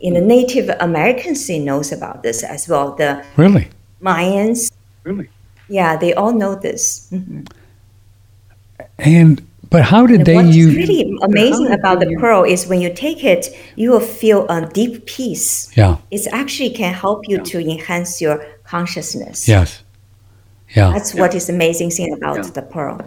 in 0.00 0.14
the 0.14 0.20
Native 0.20 0.68
Americans 0.80 1.46
they 1.46 1.58
knows 1.58 1.92
about 1.92 2.22
this 2.22 2.42
as 2.42 2.66
well. 2.68 2.96
The 2.96 3.22
Really? 3.36 3.68
Mayans, 4.02 4.72
Really? 5.04 5.28
yeah, 5.68 5.96
they 5.98 6.12
all 6.14 6.32
know 6.32 6.54
this. 6.56 7.06
Mhm. 7.12 7.46
And 8.98 9.42
but 9.70 9.82
how 9.82 10.06
did 10.06 10.24
they 10.24 10.34
What's 10.34 10.56
use? 10.56 10.74
really 10.74 11.02
amazing 11.22 11.70
about 11.72 12.00
the 12.00 12.16
pearl 12.20 12.42
is 12.44 12.66
when 12.66 12.80
you 12.80 12.90
take 12.92 13.22
it, 13.24 13.48
you 13.76 13.90
will 13.92 14.06
feel 14.20 14.46
a 14.48 14.66
deep 14.66 15.06
peace. 15.06 15.68
Yeah. 15.76 15.96
It 16.10 16.26
actually 16.32 16.70
can 16.70 16.92
help 16.92 17.20
you 17.28 17.38
to 17.50 17.56
enhance 17.60 18.20
your 18.20 18.36
consciousness. 18.64 19.46
Yes. 19.48 19.82
Yeah. 20.74 20.90
That's 20.92 21.14
what 21.14 21.34
is 21.34 21.48
amazing 21.48 21.90
thing 21.90 22.12
about 22.12 22.36
Yeah. 22.36 22.50
the 22.50 22.62
pearl. 22.62 23.00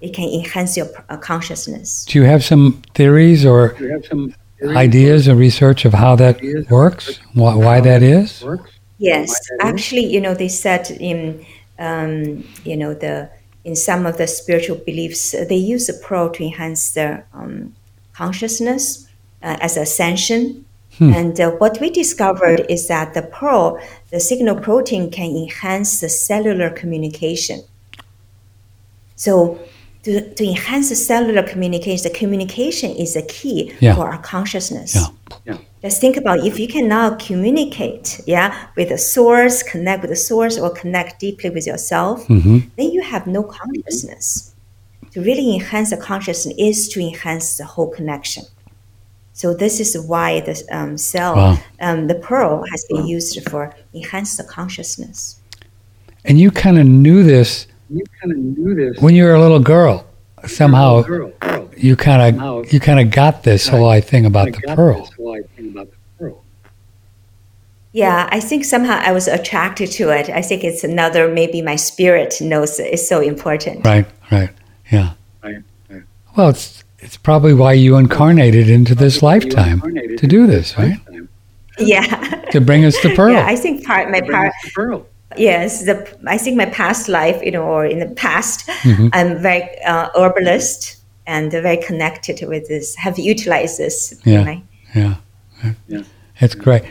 It 0.00 0.14
can 0.14 0.28
enhance 0.28 0.76
your 0.76 0.88
uh, 1.08 1.16
consciousness. 1.18 2.04
Do 2.06 2.18
you 2.18 2.24
have 2.24 2.42
some 2.42 2.82
theories 2.94 3.44
or 3.44 3.74
have 3.74 4.06
some 4.06 4.34
theories 4.58 4.76
ideas 4.76 5.28
or 5.28 5.34
research 5.34 5.84
of 5.84 5.92
how 5.94 6.16
that 6.16 6.36
Ideas 6.36 6.66
or 6.70 6.78
works? 6.78 7.20
Why, 7.34 7.54
why 7.54 7.80
that 7.80 8.02
is? 8.02 8.42
works? 8.42 8.70
Yes, 8.98 9.28
Why 9.28 9.34
that 9.58 9.66
is? 9.66 9.72
actually, 9.74 10.06
you 10.06 10.20
know, 10.20 10.34
they 10.34 10.48
said 10.48 10.90
in, 10.90 11.44
um, 11.78 12.44
you 12.64 12.76
know, 12.76 12.94
the 12.94 13.28
in 13.64 13.76
some 13.76 14.06
of 14.06 14.16
the 14.16 14.26
spiritual 14.26 14.76
beliefs, 14.76 15.34
uh, 15.34 15.44
they 15.46 15.56
use 15.56 15.86
the 15.86 15.92
pearl 16.02 16.30
to 16.30 16.42
enhance 16.42 16.92
their 16.94 17.26
um, 17.34 17.74
consciousness 18.14 19.06
uh, 19.42 19.56
as 19.60 19.76
ascension. 19.76 20.64
Hmm. 21.00 21.14
And 21.14 21.40
uh, 21.40 21.50
what 21.52 21.80
we 21.80 21.88
discovered 21.88 22.66
is 22.68 22.86
that 22.88 23.14
the 23.14 23.22
pearl, 23.22 23.80
the 24.10 24.20
signal 24.20 24.56
protein, 24.60 25.10
can 25.10 25.30
enhance 25.34 26.00
the 26.00 26.10
cellular 26.10 26.68
communication. 26.68 27.62
So, 29.16 29.58
to, 30.02 30.34
to 30.34 30.44
enhance 30.44 30.90
the 30.90 30.96
cellular 30.96 31.42
communication, 31.42 32.02
the 32.12 32.18
communication 32.18 32.90
is 32.90 33.14
the 33.14 33.22
key 33.22 33.72
Yeah. 33.80 33.94
for 33.94 34.08
our 34.12 34.20
consciousness. 34.20 34.94
Yeah. 34.94 35.06
Yeah. 35.46 35.58
Just 35.80 36.02
think 36.02 36.18
about 36.18 36.44
if 36.46 36.58
you 36.60 36.68
can 36.68 36.86
now 36.86 37.16
communicate, 37.16 38.20
yeah, 38.26 38.66
with 38.76 38.90
the 38.90 38.98
source, 38.98 39.62
connect 39.62 40.02
with 40.02 40.10
the 40.10 40.16
source, 40.16 40.58
or 40.58 40.68
connect 40.68 41.18
deeply 41.18 41.48
with 41.48 41.66
yourself, 41.66 42.26
hmm 42.26 42.58
then 42.76 42.90
you 42.90 43.00
have 43.02 43.26
no 43.26 43.42
consciousness. 43.42 44.54
To 45.12 45.22
really 45.22 45.54
enhance 45.54 45.88
the 45.90 45.96
consciousness 45.96 46.54
is 46.58 46.88
to 46.90 47.00
enhance 47.00 47.56
the 47.56 47.64
whole 47.64 47.88
connection. 47.88 48.44
So 49.40 49.54
this 49.54 49.80
is 49.80 49.98
why 49.98 50.40
the 50.40 50.62
um, 50.70 50.98
cell, 50.98 51.34
Wow. 51.34 51.58
um, 51.80 52.08
the 52.08 52.14
pearl, 52.16 52.62
has 52.70 52.84
been 52.90 53.06
used 53.06 53.40
for 53.48 53.74
enhance 53.94 54.36
the 54.36 54.44
consciousness. 54.44 55.40
And 56.26 56.38
you 56.38 56.50
kind 56.50 56.78
of 56.78 56.84
knew 56.86 57.22
this 57.22 57.66
You 57.88 58.04
kind 58.20 58.32
of 58.32 58.38
knew 58.38 58.74
this. 58.74 59.00
when 59.02 59.14
you 59.14 59.24
were 59.24 59.32
a 59.32 59.40
little 59.40 59.58
girl. 59.74 60.04
Somehow 60.46 61.02
Girl, 61.02 61.32
girl. 61.40 61.70
you 61.74 61.96
kind 61.96 62.20
of 62.38 62.70
you 62.72 62.80
kind 62.80 63.00
of 63.00 63.10
got 63.10 63.42
this 63.42 63.66
whole 63.66 63.98
thing 64.02 64.26
about 64.26 64.48
I 64.48 64.50
the 64.50 64.74
pearl. 64.76 65.06
Thing 65.56 65.70
about 65.72 65.88
the 65.90 65.96
pearl. 66.18 66.44
Yeah, 67.92 68.28
I 68.30 68.40
think 68.40 68.64
somehow 68.66 68.98
I 69.02 69.12
was 69.12 69.26
attracted 69.26 69.90
to 69.92 70.10
it. 70.10 70.28
I 70.28 70.42
think 70.42 70.64
it's 70.64 70.84
another 70.84 71.32
maybe 71.32 71.62
my 71.62 71.76
spirit 71.76 72.34
knows 72.42 72.78
it's 72.78 73.08
so 73.08 73.20
important. 73.20 73.86
Right. 73.86 74.06
Right. 74.30 74.50
Yeah. 74.92 75.12
Right, 75.42 75.62
right. 75.90 76.02
Well, 76.36 76.50
it's 76.50 76.79
it's 77.02 77.16
probably 77.16 77.54
why 77.54 77.72
you 77.72 77.96
incarnated 77.96 78.68
into 78.70 78.94
this 78.94 79.22
lifetime 79.22 79.80
to 80.18 80.26
do 80.26 80.46
this, 80.46 80.76
right? 80.78 80.98
Yeah. 81.78 82.04
To 82.52 82.60
bring 82.60 82.84
us 82.84 83.00
the 83.02 83.14
pearl. 83.16 83.32
Yeah, 83.32 83.46
I 83.46 83.56
think 83.56 83.84
part 83.86 84.10
my 84.10 84.20
part 84.20 84.52
pearl. 84.74 85.06
yes 85.36 85.84
the 85.84 85.96
I 86.26 86.36
think 86.38 86.56
my 86.56 86.66
past 86.66 87.08
life 87.08 87.40
you 87.44 87.52
know 87.52 87.62
or 87.62 87.86
in 87.86 87.98
the 88.00 88.12
past 88.26 88.66
Mhm. 88.82 89.10
I'm 89.12 89.38
very 89.38 89.64
uh, 89.86 90.08
herbalist 90.16 90.96
and 91.26 91.50
very 91.52 91.76
connected 91.88 92.36
with 92.48 92.66
this 92.68 92.96
have 92.96 93.16
utilized 93.18 93.78
this 93.78 94.14
Yeah. 94.24 94.44
my- 94.44 94.62
Yeah. 94.94 95.14
Yeah. 95.88 96.02
It's 96.40 96.54
great. 96.54 96.82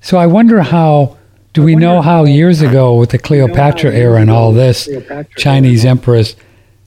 So 0.00 0.18
I 0.18 0.26
wonder 0.26 0.60
how 0.62 1.16
do 1.54 1.62
we 1.62 1.74
know 1.76 2.02
how 2.02 2.24
years 2.24 2.60
ago 2.60 2.94
with 3.00 3.10
the 3.10 3.18
Cleopatra 3.18 3.90
era 3.92 4.20
and 4.20 4.30
all 4.30 4.52
this 4.52 4.88
Chinese 5.36 5.84
era. 5.84 5.92
empress 5.92 6.36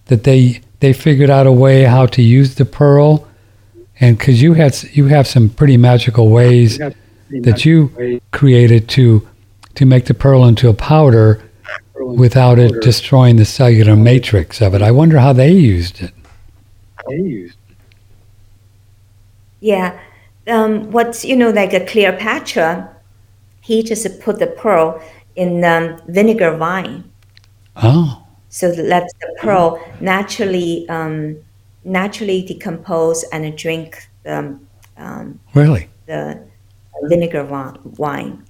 that 0.10 0.24
they 0.24 0.62
they 0.84 0.92
figured 0.92 1.30
out 1.30 1.48
a 1.48 1.52
way 1.52 1.84
how 1.84 2.06
to 2.06 2.22
use 2.22 2.56
the 2.56 2.66
pearl. 2.66 3.26
And 4.02 4.20
cuz 4.20 4.42
you 4.42 4.54
had 4.54 4.76
you 4.92 5.06
have 5.08 5.26
some 5.28 5.48
pretty 5.50 5.78
magical 5.78 6.28
ways 6.30 6.78
pretty 6.78 6.96
that 7.46 7.52
much 7.52 7.66
you 7.66 7.92
way 7.98 8.22
created 8.32 8.90
to 8.90 9.26
to 9.76 9.86
make 9.86 10.06
the 10.06 10.14
pearl 10.14 10.44
into 10.46 10.68
a 10.68 10.74
powder 10.74 11.42
pearl 11.94 12.10
and 12.10 12.20
without 12.20 12.60
it 12.60 12.82
destroying 12.82 13.38
the 13.38 13.46
cellular 13.46 13.96
matrix 13.96 14.62
of 14.62 14.76
it. 14.76 14.82
I 14.82 14.92
wonder 14.92 15.20
how 15.20 15.32
they 15.32 15.52
used 15.52 16.02
it. 16.02 16.14
they 17.08 17.16
used. 17.16 17.58
yeah. 19.62 19.98
Um, 20.46 20.92
what 20.92 21.24
you 21.24 21.38
know 21.38 21.52
like 21.52 21.74
a 21.74 21.86
Cleopatra 21.86 22.90
he 23.62 23.82
just 23.82 24.20
put 24.20 24.40
the 24.40 24.48
pearl 24.48 25.02
in 25.38 25.64
um, 25.64 25.98
vinegar 26.10 26.58
wine 26.58 27.06
Oh, 27.78 28.23
so 28.54 28.68
let 28.68 29.12
the 29.20 29.36
pearl 29.40 29.84
naturally 30.00 30.88
um, 30.88 31.38
naturally 31.84 32.44
decompose 32.44 33.24
and 33.34 33.58
drink 33.58 34.08
the, 34.22 34.60
um, 34.96 35.40
really? 35.56 35.90
the 36.06 36.40
vinegar 37.06 37.44
wine. 37.98 38.46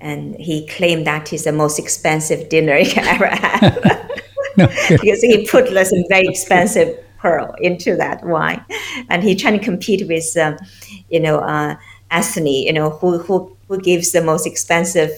And 0.00 0.36
he 0.36 0.64
claimed 0.68 1.08
that 1.08 1.32
is 1.32 1.42
the 1.42 1.50
most 1.50 1.80
expensive 1.80 2.48
dinner 2.48 2.76
he 2.84 3.00
ever 3.00 3.26
had 3.26 4.12
No. 4.56 4.66
because 4.88 5.22
he 5.22 5.44
put 5.48 5.72
like, 5.72 5.86
some 5.86 6.04
very 6.08 6.28
expensive 6.28 6.96
pearl 7.18 7.52
into 7.60 7.96
that 7.96 8.24
wine, 8.24 8.64
and 9.08 9.24
he 9.24 9.34
trying 9.34 9.58
to 9.58 9.64
compete 9.64 10.06
with, 10.06 10.36
um, 10.36 10.56
you 11.10 11.18
know, 11.18 11.38
uh, 11.38 11.76
Anthony, 12.12 12.66
you 12.66 12.72
know, 12.72 12.90
who 12.90 13.18
who 13.18 13.56
who 13.68 13.80
gives 13.80 14.12
the 14.12 14.22
most 14.22 14.46
expensive 14.46 15.10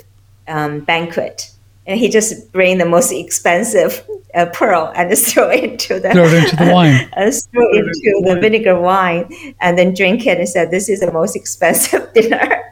um, 0.49 0.81
banquet, 0.81 1.51
and 1.91 1.99
he 1.99 2.09
just 2.09 2.53
bring 2.53 2.79
the 2.79 2.85
most 2.85 3.11
expensive 3.11 4.09
uh, 4.35 4.47
pearl 4.53 4.93
and 4.95 5.17
throw 5.19 5.51
it 5.51 5.65
into 5.65 5.99
the 5.99 6.13
Throw 6.13 6.25
it 6.25 6.45
into 6.45 6.57
the 6.57 6.73
wine. 6.73 7.11
uh, 7.17 7.31
throw 7.33 7.69
it 7.73 7.85
into 7.85 8.23
the 8.33 8.41
vinegar 8.41 8.81
wine, 8.81 9.29
and 9.61 9.77
then 9.77 9.93
drink 9.93 10.25
it 10.25 10.39
and 10.39 10.49
said, 10.49 10.71
"This 10.71 10.89
is 10.89 11.01
the 11.01 11.11
most 11.13 11.35
expensive 11.35 12.13
dinner." 12.15 12.63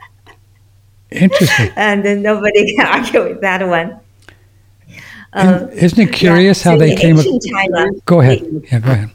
Interesting. 1.11 1.72
and 1.74 2.04
then 2.04 2.22
nobody 2.22 2.76
can 2.76 2.87
argue 2.87 3.24
with 3.24 3.40
that 3.40 3.66
one. 3.66 3.98
Um, 5.33 5.68
Isn't 5.70 5.98
it 5.98 6.12
curious 6.12 6.64
yeah, 6.64 6.70
how 6.70 6.76
so 6.76 6.78
they 6.78 6.94
came? 6.94 7.18
ancient 7.18 7.42
China, 7.42 7.90
Go 8.04 8.20
ahead. 8.20 8.46
Yeah, 8.70 8.78
go 8.78 8.90
ahead. 8.92 9.11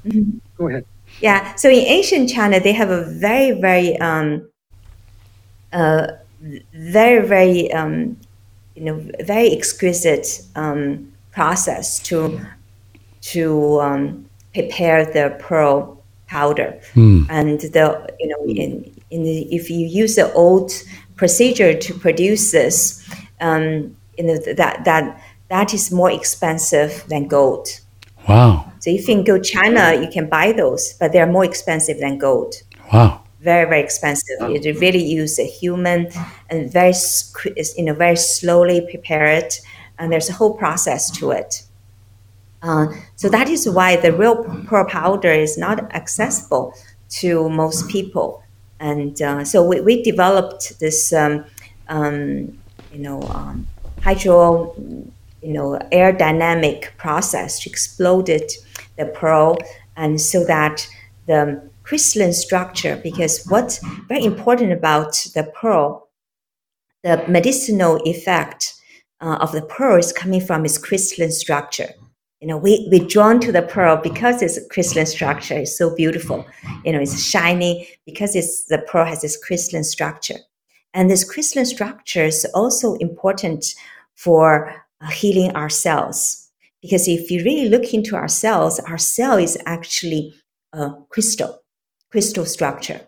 Go 0.58 0.68
ahead. 0.68 0.86
Yeah. 1.22 1.56
So 1.56 1.70
in 1.70 1.78
ancient 1.78 2.30
China, 2.30 2.60
they 2.60 2.74
have 2.74 2.90
a 2.90 3.06
very, 3.06 3.52
very, 3.60 3.98
um, 3.98 4.50
uh, 5.72 6.08
very, 6.74 7.26
very, 7.28 7.72
um, 7.72 8.18
you 8.76 8.84
know, 8.84 9.06
very 9.22 9.52
exquisite 9.52 10.42
um, 10.56 11.12
process 11.32 12.00
to 12.00 12.40
to 13.22 13.80
um, 13.82 14.26
prepare 14.54 15.06
the 15.06 15.36
pearl 15.40 16.02
powder. 16.28 16.80
And 17.30 17.60
the 17.60 18.16
you 18.20 18.28
know, 18.28 18.46
in, 18.46 19.02
in 19.12 19.24
the, 19.24 19.56
if 19.56 19.70
you 19.70 19.86
use 19.86 20.16
the 20.16 20.32
old 20.34 20.72
procedure 21.16 21.74
to 21.78 21.94
produce 21.94 22.52
this, 22.52 23.08
um, 23.40 23.96
you 24.18 24.26
know 24.26 24.38
that 24.38 24.86
that 24.86 25.22
that 25.50 25.74
is 25.74 25.92
more 25.92 26.12
expensive 26.12 27.04
than 27.10 27.28
gold. 27.28 27.68
Wow. 28.28 28.72
So 28.80 28.90
if 28.90 29.08
you 29.08 29.16
can 29.16 29.24
go 29.24 29.40
China, 29.40 29.94
you 29.94 30.10
can 30.10 30.28
buy 30.30 30.52
those, 30.54 30.94
but 30.94 31.12
they're 31.12 31.28
more 31.28 31.46
expensive 31.46 32.00
than 32.00 32.18
gold. 32.18 32.56
Wow. 32.92 33.23
Very, 33.44 33.66
very 33.68 33.82
expensive. 33.82 34.38
You 34.40 34.80
really 34.80 35.04
use 35.04 35.38
a 35.38 35.46
human 35.46 36.08
and 36.50 36.72
very, 36.72 36.94
you 37.78 37.84
know, 37.84 37.94
very 37.94 38.16
slowly 38.16 38.88
prepare 38.90 39.28
it, 39.40 39.60
and 39.98 40.12
there's 40.12 40.30
a 40.30 40.34
whole 40.34 40.54
process 40.64 41.12
to 41.18 41.32
it. 41.32 41.64
Uh, 42.62 42.88
so 43.18 43.28
that 43.28 43.50
is 43.50 43.70
why 43.70 43.98
the 43.98 44.14
real 44.14 44.38
pearl 44.68 44.86
powder 44.86 45.32
is 45.32 45.58
not 45.58 45.94
accessible 45.94 46.74
to 47.10 47.50
most 47.50 47.90
people. 47.90 48.42
And 48.80 49.22
uh, 49.22 49.44
so 49.44 49.58
we, 49.70 49.82
we 49.82 50.02
developed 50.02 50.80
this, 50.80 51.12
um, 51.12 51.44
um, 51.90 52.58
you 52.94 53.00
know, 53.00 53.22
um, 53.24 53.68
hydro, 54.02 54.74
you 55.42 55.54
know, 55.56 55.78
aerodynamic 55.92 56.96
process 56.98 57.60
to 57.62 57.70
explode 57.70 58.30
it, 58.30 58.54
the 58.98 59.06
pearl, 59.06 59.58
and 59.98 60.20
so 60.20 60.46
that 60.46 60.88
the 61.28 61.62
crystalline 61.84 62.34
structure, 62.34 63.00
because 63.04 63.46
what's 63.46 63.80
very 64.08 64.26
important 64.26 64.72
about 64.72 65.14
the 65.36 65.52
pearl, 65.56 66.10
the 67.04 67.24
medicinal 67.28 68.02
effect 68.06 68.74
uh, 69.22 69.38
of 69.42 69.52
the 69.52 69.62
pearl 69.62 69.98
is 69.98 70.12
coming 70.12 70.42
from 70.42 70.66
its 70.66 70.78
crystalline 70.78 71.32
structure. 71.32 71.90
You 72.40 72.48
know, 72.48 72.58
we 72.58 72.88
we 72.92 73.00
drawn 73.00 73.40
to 73.40 73.52
the 73.54 73.62
pearl 73.62 73.96
because 73.96 74.42
its 74.42 74.60
crystalline 74.70 75.06
structure 75.06 75.60
is 75.60 75.78
so 75.78 75.96
beautiful. 75.96 76.46
You 76.84 76.92
know, 76.92 77.00
it's 77.00 77.24
shiny 77.24 77.88
because 78.06 78.36
it's 78.36 78.66
the 78.66 78.80
pearl 78.80 79.06
has 79.06 79.22
this 79.22 79.38
crystalline 79.38 79.86
structure, 79.86 80.40
and 80.94 81.10
this 81.10 81.24
crystalline 81.24 81.66
structure 81.66 82.26
is 82.26 82.46
also 82.54 82.96
important 82.96 83.76
for 84.16 84.74
uh, 85.00 85.08
healing 85.08 85.56
our 85.56 85.70
cells. 85.70 86.50
Because 86.82 87.08
if 87.08 87.32
you 87.32 87.42
really 87.46 87.70
look 87.70 87.94
into 87.94 88.18
our 88.18 88.28
cells, 88.28 88.78
our 88.82 88.98
cell 88.98 89.38
is 89.38 89.58
actually 89.66 90.34
a 90.74 90.92
crystal, 91.08 91.63
crystal 92.14 92.46
structure. 92.46 93.02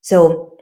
So, 0.00 0.58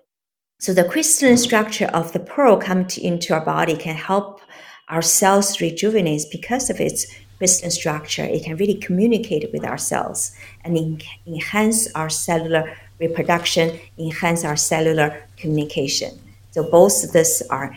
so 0.60 0.74
the 0.74 0.84
crystalline 0.84 1.38
structure 1.38 1.86
of 1.86 2.12
the 2.12 2.20
pearl 2.20 2.58
come 2.58 2.84
to, 2.88 3.00
into 3.00 3.32
our 3.32 3.42
body 3.42 3.74
can 3.74 3.96
help 3.96 4.42
our 4.90 5.00
cells 5.00 5.58
rejuvenate 5.58 6.24
because 6.30 6.68
of 6.68 6.78
its 6.78 7.06
crystalline 7.38 7.70
structure. 7.70 8.22
It 8.22 8.44
can 8.44 8.58
really 8.58 8.74
communicate 8.74 9.50
with 9.50 9.64
our 9.64 9.78
cells 9.78 10.36
and 10.62 10.76
en- 10.76 11.00
enhance 11.26 11.90
our 11.94 12.10
cellular 12.10 12.76
reproduction, 13.00 13.80
enhance 13.98 14.44
our 14.44 14.56
cellular 14.56 15.24
communication. 15.38 16.10
So 16.50 16.62
both 16.70 17.02
of 17.02 17.12
this 17.12 17.42
are 17.48 17.74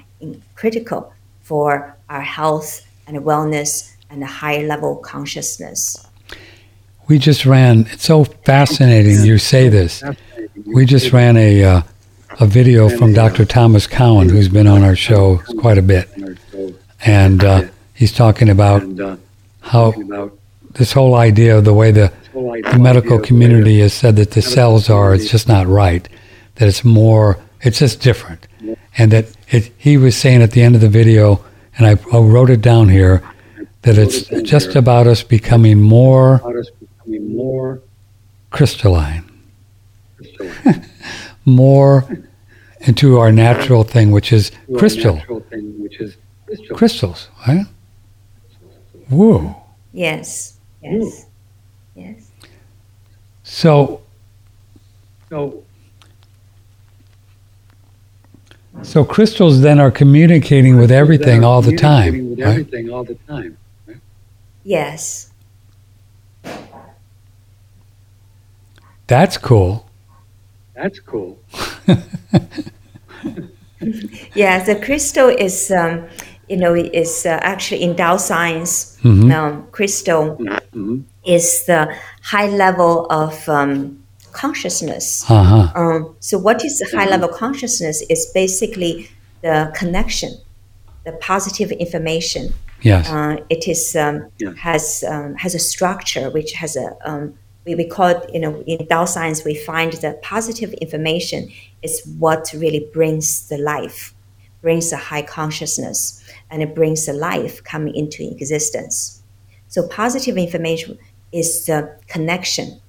critical 0.55 1.13
for 1.43 1.97
our 2.09 2.25
health 2.39 2.85
and 3.07 3.15
wellness 3.19 3.95
and 4.09 4.21
a 4.21 4.27
higher 4.27 4.67
level 4.67 4.97
consciousness. 4.97 6.04
We 7.07 7.19
just 7.19 7.45
ran. 7.45 7.87
It's 7.91 8.05
so 8.05 8.23
fascinating 8.23 9.23
you 9.23 9.37
say 9.37 9.69
this. 9.69 10.03
We 10.65 10.85
just 10.85 11.13
ran 11.13 11.37
a 11.37 11.63
uh, 11.63 11.81
a 12.39 12.45
video 12.45 12.89
from 12.89 13.13
Dr. 13.13 13.45
Thomas 13.45 13.87
Cowan, 13.87 14.29
who's 14.29 14.49
been 14.49 14.67
on 14.67 14.83
our 14.83 14.95
show 14.95 15.37
quite 15.59 15.77
a 15.77 15.81
bit, 15.81 16.09
and 17.05 17.43
uh, 17.43 17.63
he's 17.93 18.11
talking 18.11 18.49
about 18.49 18.81
uh, 18.99 19.17
how 19.61 19.93
this 20.71 20.91
whole 20.91 21.15
idea 21.15 21.57
of 21.57 21.65
the 21.65 21.73
way 21.73 21.91
the, 21.91 22.11
this 22.23 22.27
whole 22.33 22.51
idea 22.51 22.71
the 22.71 22.79
medical 22.79 23.19
community 23.19 23.79
has 23.79 23.93
said 23.93 24.15
that 24.17 24.31
the 24.31 24.41
cells 24.41 24.89
are, 24.89 25.13
it's 25.13 25.29
just 25.29 25.47
not 25.47 25.67
right. 25.67 26.09
That 26.55 26.67
it's 26.67 26.83
more, 26.83 27.39
it's 27.61 27.79
just 27.79 28.01
different, 28.01 28.47
and 28.97 29.11
that 29.11 29.25
it. 29.49 29.71
He 29.77 29.97
was 29.97 30.17
saying 30.17 30.41
at 30.41 30.51
the 30.51 30.61
end 30.61 30.75
of 30.75 30.81
the 30.81 30.89
video, 30.89 31.43
and 31.77 31.85
I, 31.85 31.91
I 32.11 32.19
wrote 32.19 32.49
it 32.49 32.61
down 32.61 32.89
here, 32.89 33.21
that 33.83 33.97
it's 33.97 34.23
just 34.49 34.75
about 34.75 35.07
us 35.07 35.21
becoming 35.23 35.79
more 35.81 36.35
about 36.35 36.55
us 36.55 36.69
becoming 36.69 36.85
more 37.07 37.81
crystalline. 38.51 39.23
crystalline. 40.17 40.85
more 41.45 42.05
into 42.81 43.17
our 43.17 43.31
natural 43.31 43.83
thing, 43.83 44.11
which 44.11 44.31
is 44.31 44.51
to 44.67 44.77
crystal, 44.77 45.15
natural 45.15 45.39
thing, 45.41 45.81
which 45.81 45.99
is 45.99 46.15
crystal. 46.45 46.75
crystals, 46.77 47.29
right? 47.47 47.65
Whoa. 49.09 49.55
Yes, 49.93 50.57
yes, 50.83 51.25
yes. 51.95 52.31
So, 53.43 54.01
So, 55.29 55.63
so 58.83 59.03
crystals 59.05 59.61
then 59.61 59.79
are 59.79 59.91
communicating 59.91 60.77
with 60.77 60.91
everything 60.91 61.43
all 61.43 61.61
the 61.61 61.75
communicating 61.75 62.25
time, 62.25 62.29
With 62.31 62.39
right? 62.39 62.49
everything 62.49 62.89
all 62.91 63.03
the 63.03 63.15
time. 63.27 63.57
Yes. 64.63 65.31
That's 69.07 69.37
cool. 69.37 69.85
That's 70.75 70.99
cool. 70.99 71.39
Yeah, 74.33 74.63
the 74.63 74.75
crystal 74.75 75.29
is, 75.29 75.69
um, 75.71 76.07
you 76.49 76.57
know, 76.57 76.73
is 76.73 77.25
uh, 77.25 77.39
actually 77.41 77.83
in 77.83 77.95
Tao 77.95 78.17
science. 78.17 78.97
Mhm. 79.03 79.31
Um, 79.33 79.67
crystal 79.71 80.35
hmm 80.73 81.01
is 81.25 81.65
the 81.65 81.91
high 82.21 82.47
level 82.47 83.07
of 83.09 83.49
um, 83.49 83.97
consciousness. 84.31 85.25
Uh 85.29 85.43
huh. 85.43 85.71
Um, 85.75 86.15
so, 86.19 86.37
what 86.37 86.63
is 86.63 86.79
the 86.79 86.87
high 86.97 87.09
level 87.09 87.27
consciousness? 87.27 88.01
Is 88.09 88.27
basically 88.33 89.09
the 89.41 89.71
connection, 89.75 90.31
the 91.03 91.13
positive 91.13 91.71
information. 91.71 92.53
Yes. 92.81 93.09
Uh, 93.09 93.37
it 93.49 93.67
is 93.67 93.95
um, 93.95 94.29
Yeah. 94.37 94.53
has 94.57 95.03
um, 95.07 95.35
has 95.35 95.55
a 95.55 95.59
structure 95.59 96.29
which 96.29 96.53
has 96.53 96.75
a 96.75 96.95
um, 97.05 97.33
we, 97.65 97.75
we 97.75 97.86
call 97.88 98.08
it 98.08 98.30
you 98.34 98.39
know 98.39 98.63
in 98.67 98.88
Tao 98.88 99.06
science 99.06 99.43
we 99.43 99.56
find 99.56 99.93
that 99.93 100.21
positive 100.21 100.73
information 100.73 101.49
is 101.82 102.01
what 102.19 102.54
really 102.56 102.88
brings 102.93 103.47
the 103.49 103.58
life, 103.58 104.13
brings 104.62 104.89
the 104.89 104.97
high 104.97 105.21
consciousness, 105.21 106.23
and 106.49 106.62
it 106.62 106.75
brings 106.75 107.06
the 107.06 107.13
life 107.13 107.63
coming 107.63 107.95
into 107.95 108.23
existence. 108.23 109.21
So 109.67 109.88
positive 109.88 110.38
information 110.38 110.97
is 111.32 111.65
the 111.65 111.97
connection. 112.08 112.80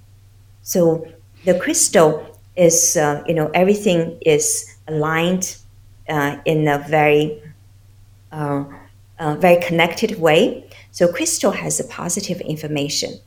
So 0.62 1.06
the 1.44 1.58
crystal 1.58 2.38
is 2.56 2.96
uh, 2.96 3.22
you 3.26 3.34
know 3.34 3.50
everything 3.54 4.18
is 4.20 4.76
aligned 4.88 5.56
uh, 6.08 6.36
in 6.44 6.68
a 6.68 6.78
very 6.78 7.42
uh, 8.32 8.64
uh, 9.18 9.34
very 9.36 9.60
connected 9.62 10.20
way. 10.20 10.68
So 10.90 11.12
crystal 11.12 11.52
has 11.52 11.80
a 11.80 11.84
positive 11.84 12.40
information, 12.40 13.18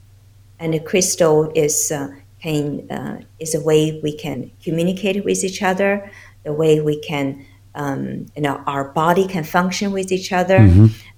and 0.59 0.73
the 0.73 0.79
crystal 0.79 1.51
is 1.55 1.91
uh, 1.91 2.09
can 2.41 2.89
uh, 2.91 3.21
is 3.39 3.55
a 3.55 3.61
way 3.61 3.99
we 4.03 4.15
can 4.15 4.51
communicate 4.63 5.23
with 5.25 5.43
each 5.43 5.61
other, 5.61 6.09
the 6.43 6.53
way 6.53 6.79
we 6.81 6.99
can 7.01 7.45
um, 7.75 8.25
you 8.35 8.41
know 8.41 8.61
our 8.65 8.85
body 8.85 9.27
can 9.27 9.43
function 9.43 9.91
with 9.91 10.11
each 10.11 10.31
other, 10.31 10.59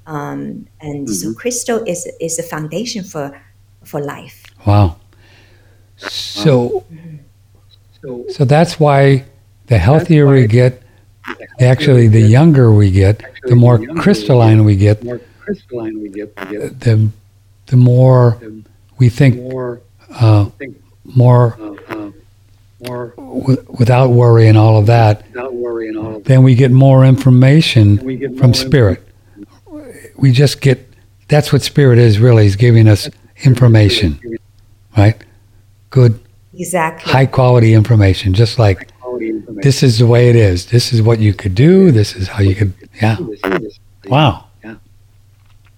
um, 0.05 0.67
and 0.79 1.09
so 1.09 1.33
crystal 1.33 1.83
is 1.85 2.09
is 2.19 2.37
the 2.37 2.43
foundation 2.43 3.03
for 3.03 3.39
for 3.83 3.99
life. 4.01 4.43
Wow. 4.65 4.97
So, 5.97 6.83
So, 8.01 8.25
so 8.29 8.45
that's 8.45 8.79
why 8.79 9.25
the 9.67 9.77
healthier 9.77 10.27
we 10.27 10.47
get, 10.47 10.81
actually, 11.59 12.07
the 12.07 12.21
younger 12.21 12.73
we 12.73 12.89
get, 12.89 13.21
the 13.43 13.55
more 13.55 13.77
crystalline 13.97 14.65
we 14.65 14.75
get, 14.75 14.99
the 15.01 15.05
more 15.05 15.21
crystalline 15.39 16.01
we 16.01 16.09
get, 16.09 16.35
the 16.35 17.09
the 17.67 17.77
more 17.77 18.37
the 18.41 18.63
we 19.01 19.09
think 19.09 19.35
more, 19.35 19.81
uh, 20.21 20.43
I 20.45 20.49
think, 20.59 20.77
more 21.03 21.57
uh, 21.59 21.95
uh, 21.95 22.11
more 22.87 23.13
w- 23.17 23.65
without 23.79 24.11
worry 24.11 24.47
and 24.47 24.55
all 24.55 24.77
of 24.77 24.85
that. 24.85 25.25
without 25.29 25.55
worry 25.55 25.87
and 25.87 25.97
all 25.97 26.07
of 26.07 26.13
that. 26.13 26.25
Then 26.25 26.43
we 26.43 26.53
get 26.53 26.69
more 26.69 27.03
information 27.03 27.97
We 28.05 28.17
get 28.17 28.37
from 28.37 28.51
more 28.51 28.53
spirit. 28.53 29.03
We 30.17 30.31
just 30.31 30.61
get 30.61 30.87
that's 31.29 31.51
what 31.51 31.63
spirit 31.63 31.97
is 31.97 32.19
really 32.19 32.45
is 32.45 32.55
giving 32.55 32.87
us 32.87 33.09
information, 33.43 34.19
right? 34.95 35.17
Good, 35.89 36.19
Exactly. 36.53 37.11
high 37.11 37.25
quality 37.25 37.73
information, 37.73 38.35
just 38.35 38.59
like 38.59 38.91
this 39.63 39.81
is 39.81 39.97
the 39.97 40.05
way 40.05 40.29
it 40.29 40.35
is. 40.35 40.67
This 40.67 40.93
is 40.93 41.01
what 41.01 41.17
you 41.19 41.33
could 41.33 41.55
do. 41.55 41.89
This 41.91 42.15
is 42.15 42.27
how 42.27 42.43
you 42.43 42.53
could. 42.53 42.73
Yeah. 43.01 43.15
Do 43.15 43.25
this, 43.25 43.41
do 43.41 43.57
this. 43.57 43.79
Wow. 44.05 44.45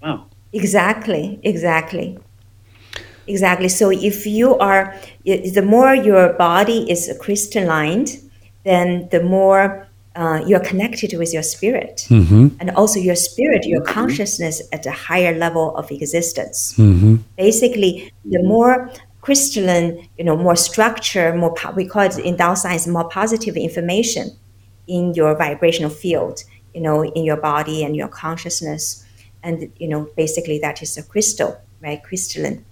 Wow. 0.02 0.26
Exactly. 0.52 1.40
Exactly. 1.44 2.18
Exactly. 3.28 3.70
So 3.70 3.90
if 3.92 4.26
you 4.26 4.58
are, 4.58 4.96
the 5.26 5.64
more 5.66 5.96
your 5.96 6.34
body 6.34 6.90
is 6.92 7.12
crystalline, 7.22 8.08
then 8.66 9.08
the 9.12 9.24
more 9.24 9.88
uh, 10.16 10.44
you're 10.46 10.60
connected 10.60 11.18
with 11.18 11.34
your 11.34 11.42
spirit, 11.44 12.06
Mm-hmm. 12.10 12.50
and 12.60 12.70
also 12.72 13.00
your 13.00 13.16
spirit, 13.16 13.66
your 13.66 13.82
consciousness 13.82 14.62
at 14.72 14.86
a 14.86 14.92
higher 14.92 15.36
level 15.38 15.76
of 15.76 15.90
existence. 15.92 16.74
Mm-hmm. 16.78 17.16
Basically, 17.38 18.12
the 18.24 18.44
more 18.44 18.92
crystalline, 19.22 20.08
you 20.18 20.24
know, 20.24 20.36
more 20.36 20.56
structure, 20.56 21.34
more 21.36 21.54
po- 21.56 21.72
we 21.72 21.88
call 21.88 22.04
it 22.04 22.20
in 22.20 22.36
Dao 22.36 22.56
science 22.58 22.86
more 22.88 23.08
positive 23.10 23.56
information 23.56 24.30
in 24.86 25.14
your 25.14 25.36
vibrational 25.36 25.90
field, 25.90 26.44
you 26.76 26.82
know, 26.82 27.04
in 27.04 27.24
your 27.24 27.38
body 27.38 27.84
and 27.84 27.96
your 27.96 28.10
consciousness, 28.10 29.04
and 29.42 29.72
you 29.78 29.88
know, 29.88 30.10
basically 30.16 30.60
that 30.60 30.82
is 30.82 30.98
a 30.98 31.04
crystal, 31.04 31.60
right? 31.82 32.04
Crystalline 32.04 32.66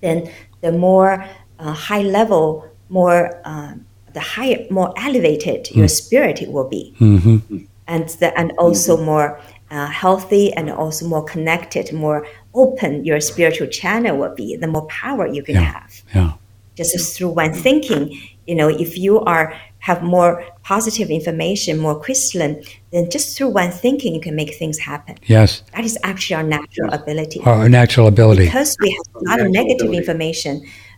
then 0.00 0.30
the 0.60 0.72
more 0.72 1.24
uh, 1.58 1.72
high 1.72 2.02
level, 2.02 2.66
more 2.88 3.40
uh, 3.44 3.74
the 4.12 4.20
higher, 4.20 4.66
more 4.70 4.92
elevated 4.96 5.70
your 5.70 5.88
spirit 5.88 6.40
will 6.48 6.68
be, 6.68 6.94
Mm-hmm. 6.98 7.56
and 7.86 8.08
the, 8.20 8.36
and 8.38 8.52
also 8.58 8.96
more 9.02 9.38
uh, 9.70 9.86
healthy 9.86 10.52
and 10.54 10.70
also 10.70 11.06
more 11.06 11.24
connected, 11.24 11.92
more 11.92 12.26
open 12.54 13.04
your 13.04 13.20
spiritual 13.20 13.68
channel 13.68 14.16
will 14.18 14.34
be. 14.34 14.56
The 14.56 14.66
more 14.66 14.86
power 14.86 15.26
you 15.26 15.42
can 15.42 15.54
Yeah. 15.54 15.72
have 15.72 16.02
Yeah. 16.14 16.32
just 16.76 17.16
through 17.16 17.30
one 17.30 17.52
thinking. 17.52 18.18
You 18.50 18.56
know, 18.56 18.68
if 18.68 18.98
you 18.98 19.20
are 19.34 19.46
have 19.78 20.02
more 20.02 20.32
positive 20.64 21.08
information, 21.08 21.78
more 21.78 21.96
crystalline, 22.04 22.56
then 22.92 23.08
just 23.08 23.26
through 23.36 23.50
one 23.62 23.70
thinking 23.70 24.10
you 24.16 24.20
can 24.20 24.34
make 24.34 24.52
things 24.62 24.76
happen. 24.90 25.14
Yes. 25.36 25.62
That 25.74 25.84
is 25.84 25.96
actually 26.10 26.36
our 26.40 26.42
natural 26.56 26.90
ability 27.00 27.38
Our 27.44 27.68
natural 27.68 28.06
ability. 28.08 28.46
because 28.46 28.76
we 28.82 28.90
have 28.98 29.08
a 29.14 29.22
lot 29.28 29.40
of 29.40 29.48
negative 29.60 29.86
ability. 29.86 29.98
information, 29.98 30.54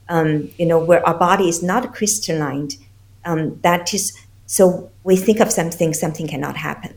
um, 0.09 0.29
you 0.61 0.67
know, 0.71 0.79
where 0.89 1.03
our 1.07 1.19
body 1.29 1.47
is 1.55 1.63
not 1.63 1.83
crystalline, 1.95 2.69
um, 3.29 3.41
that 3.63 3.93
is, 3.93 4.05
so 4.47 4.91
we 5.05 5.15
think 5.17 5.39
of 5.45 5.49
something, 5.53 5.91
something 6.05 6.27
cannot 6.27 6.57
happen. 6.57 6.93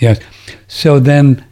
Yes. 0.00 0.18
So 0.66 0.98
then 0.98 1.44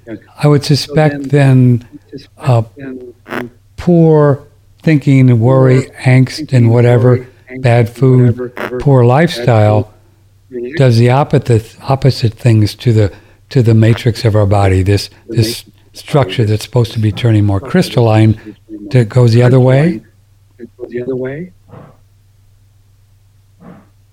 I 0.42 0.48
would 0.48 0.64
suspect 0.64 1.14
So 1.24 1.28
then 1.38 1.84
Just 2.10 2.28
Uh, 2.38 2.62
and- 2.78 3.14
and 3.26 3.50
poor 3.76 4.20
thinking, 4.82 5.38
worry, 5.38 5.80
angst, 6.12 6.52
and 6.56 6.64
whatever, 6.70 7.26
bad 7.60 7.88
food, 7.88 8.38
whatever, 8.38 8.78
poor 8.78 9.04
lifestyle 9.04 9.92
really 10.50 10.72
does 10.72 10.98
the 10.98 11.10
opposite 11.10 11.76
opposite 11.82 12.34
things 12.34 12.74
to 12.76 12.92
the 12.92 13.14
to 13.50 13.62
the 13.62 13.74
matrix 13.74 14.24
of 14.24 14.34
our 14.34 14.46
body. 14.46 14.82
This 14.82 15.10
this 15.28 15.64
structure 15.92 16.44
that's 16.44 16.64
supposed 16.64 16.92
to 16.92 16.98
be 16.98 17.12
turning 17.12 17.44
more 17.44 17.60
crystalline 17.60 18.56
that 18.90 19.08
goes 19.08 19.32
the 19.32 19.42
other 19.42 19.60
way. 19.60 20.02
The 20.88 21.02
other 21.02 21.16
way. 21.16 21.52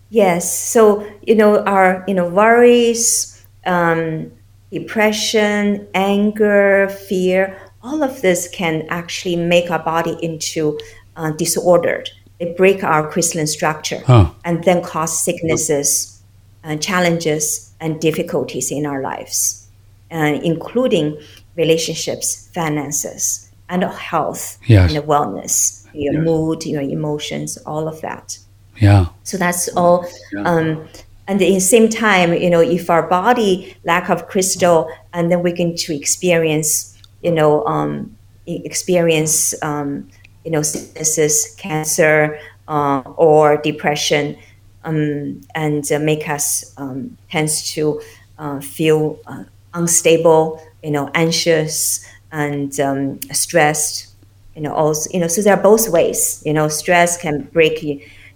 Yes. 0.09 0.57
So, 0.57 1.07
you 1.21 1.35
know, 1.35 1.63
our, 1.65 2.03
you 2.07 2.13
know, 2.15 2.27
worries, 2.27 3.45
um, 3.65 4.31
depression, 4.71 5.87
anger, 5.93 6.89
fear, 6.89 7.59
all 7.83 8.03
of 8.03 8.21
this 8.21 8.47
can 8.49 8.85
actually 8.89 9.35
make 9.35 9.69
our 9.69 9.79
body 9.79 10.17
into 10.21 10.79
uh, 11.15 11.31
disordered. 11.31 12.09
They 12.39 12.53
break 12.53 12.83
our 12.83 13.09
crystalline 13.09 13.47
structure 13.47 14.01
Huh. 14.05 14.29
and 14.45 14.63
then 14.63 14.81
cause 14.81 15.19
sicknesses, 15.23 16.19
and 16.63 16.81
challenges, 16.81 17.71
and 17.79 17.99
difficulties 18.01 18.71
in 18.71 18.85
our 18.85 19.01
lives, 19.01 19.67
uh, 20.11 20.39
including 20.43 21.17
relationships, 21.55 22.49
finances, 22.53 23.49
and 23.69 23.83
health 23.83 24.57
Yes. 24.67 24.93
and 24.93 25.03
wellness, 25.05 25.83
your 25.93 26.13
Yes. 26.13 26.23
mood, 26.23 26.65
your 26.65 26.81
emotions, 26.81 27.57
all 27.65 27.87
of 27.87 28.01
that. 28.01 28.37
Yeah. 28.81 29.05
So 29.23 29.37
that's 29.37 29.69
all. 29.75 30.05
Yeah. 30.33 30.43
Um, 30.43 30.87
and 31.27 31.41
at 31.41 31.47
the 31.47 31.59
same 31.59 31.87
time, 31.89 32.33
you 32.33 32.49
know, 32.49 32.61
if 32.61 32.89
our 32.89 33.03
body 33.07 33.75
lack 33.85 34.09
of 34.09 34.27
crystal, 34.27 34.87
and 35.13 35.31
then 35.31 35.43
we 35.43 35.51
can 35.51 35.75
to 35.75 35.95
experience, 35.95 36.93
you 37.21 37.31
know, 37.31 37.65
um, 37.65 38.15
experience, 38.47 39.53
um, 39.61 40.07
you 40.43 40.51
know, 40.51 40.61
sicknesses, 40.61 41.55
cancer, 41.57 42.39
uh, 42.67 43.01
or 43.17 43.57
depression, 43.57 44.37
um, 44.83 45.41
and 45.55 45.91
uh, 45.91 45.99
make 45.99 46.29
us 46.29 46.73
um, 46.77 47.17
tends 47.29 47.71
to 47.73 48.01
uh, 48.37 48.59
feel 48.59 49.19
uh, 49.27 49.43
unstable, 49.73 50.61
you 50.83 50.91
know, 50.91 51.09
anxious 51.13 52.05
and 52.31 52.79
um, 52.79 53.19
stressed 53.31 54.09
you 54.55 54.61
know 54.61 54.73
also 54.73 55.09
you 55.13 55.19
know 55.19 55.27
so 55.27 55.41
there 55.41 55.55
are 55.55 55.61
both 55.61 55.89
ways 55.89 56.43
you 56.45 56.53
know 56.53 56.67
stress 56.67 57.17
can 57.17 57.43
break 57.53 57.81
you 57.81 57.93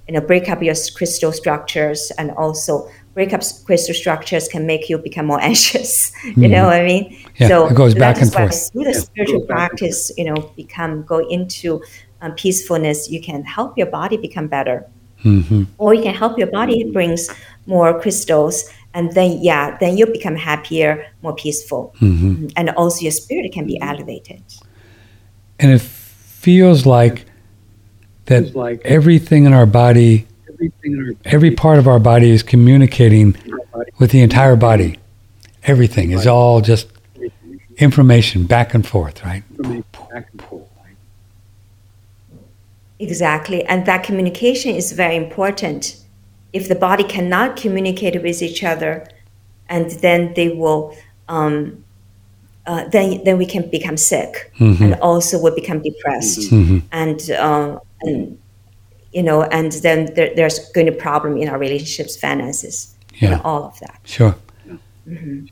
you 0.07 0.13
know 0.13 0.21
break 0.21 0.49
up 0.49 0.63
your 0.63 0.75
crystal 0.95 1.31
structures 1.31 2.11
and 2.17 2.31
also 2.31 2.87
break 3.13 3.33
up 3.33 3.41
crystal 3.65 3.93
structures 3.93 4.47
can 4.47 4.65
make 4.65 4.89
you 4.89 4.97
become 4.97 5.25
more 5.25 5.41
anxious. 5.51 6.11
You 6.23 6.47
know 6.47 6.65
what 6.65 6.81
i 6.81 6.85
mean? 6.85 7.05
Mm-hmm. 7.05 7.43
Yeah, 7.43 7.47
so 7.47 7.67
it 7.67 7.75
goes 7.75 7.95
back 7.95 8.21
and 8.21 8.31
forth. 8.31 8.71
through 8.71 8.85
the 8.85 8.91
Yeah, 8.91 8.99
spiritual 8.99 9.39
goes 9.39 9.47
back 9.47 9.71
and 9.71 9.79
practice 9.79 10.11
you 10.17 10.25
know 10.25 10.35
become 10.55 11.03
go 11.03 11.19
into 11.29 11.81
um, 12.21 12.33
peacefulness 12.33 13.09
you 13.09 13.21
can 13.21 13.43
help 13.43 13.77
your 13.77 13.87
body 13.87 14.17
become 14.17 14.47
better. 14.47 14.85
Hmm 15.19 15.63
or 15.77 15.93
you 15.93 16.03
can 16.03 16.13
help 16.13 16.37
your 16.37 16.51
body 16.51 16.91
brings 16.91 17.29
more 17.65 17.99
crystals 17.99 18.69
and 18.93 19.13
then 19.13 19.39
yeah 19.41 19.77
then 19.79 19.97
you 19.97 20.05
become 20.05 20.35
happier 20.35 21.05
more 21.21 21.35
peaceful. 21.35 21.93
Hmm 21.99 22.47
and 22.55 22.69
also 22.71 23.01
your 23.01 23.11
spirit 23.11 23.51
can 23.51 23.65
be 23.65 23.79
elevated. 23.81 24.43
And 25.59 25.71
it 25.71 25.81
feels 25.81 26.85
like 26.85 27.25
that 28.25 28.55
like 28.55 28.81
everything 28.83 29.45
in 29.45 29.53
our 29.53 29.65
body, 29.65 29.65
everything 29.65 30.15
in 30.15 30.23
our 30.23 30.32
every 31.25 31.51
part 31.51 31.79
of 31.79 31.87
our 31.87 31.99
body 31.99 32.29
is 32.31 32.43
communicating 32.43 33.31
body, 33.31 33.91
with 33.99 34.11
the 34.11 34.21
entire 34.21 34.55
body. 34.55 34.99
Everything 35.63 36.11
is 36.11 36.27
all 36.27 36.61
just 36.61 36.87
information 37.77 38.45
back 38.45 38.73
and 38.73 38.85
forth, 38.85 39.23
right? 39.23 39.43
back 40.11 40.27
and 40.31 40.41
forth. 40.41 40.63
Exactly. 42.99 43.63
And 43.65 43.85
that 43.85 44.03
communication 44.03 44.75
is 44.75 44.91
very 44.91 45.15
important. 45.15 45.97
If 46.53 46.67
the 46.69 46.75
body 46.75 47.03
cannot 47.03 47.57
communicate 47.57 48.21
with 48.21 48.41
each 48.41 48.63
other, 48.63 49.07
and 49.67 49.89
then 50.01 50.33
they 50.35 50.49
will, 50.49 50.95
um, 51.27 51.83
uh, 52.67 52.87
then 52.89 53.23
then 53.25 53.37
we 53.37 53.45
can 53.45 53.69
become 53.69 53.97
sick, 53.97 54.51
Mhm. 54.59 54.81
and 54.81 54.93
also 55.01 55.41
will 55.41 55.55
become 55.55 55.81
depressed, 55.81 56.51
Mhm. 56.51 56.83
and 56.91 57.31
uh, 57.31 57.79
and 58.03 58.37
you 59.13 59.23
know, 59.23 59.43
and 59.43 59.71
then 59.83 60.13
there, 60.15 60.31
there's 60.35 60.59
going 60.71 60.87
to 60.87 60.91
be 60.91 60.97
problem 60.97 61.37
in 61.37 61.47
our 61.49 61.57
relationships, 61.57 62.15
finances, 62.17 62.95
Yeah. 63.21 63.33
and 63.33 63.41
all 63.43 63.63
of 63.63 63.79
that. 63.79 63.99
Sure. 64.03 64.35
Mhm. 65.07 65.47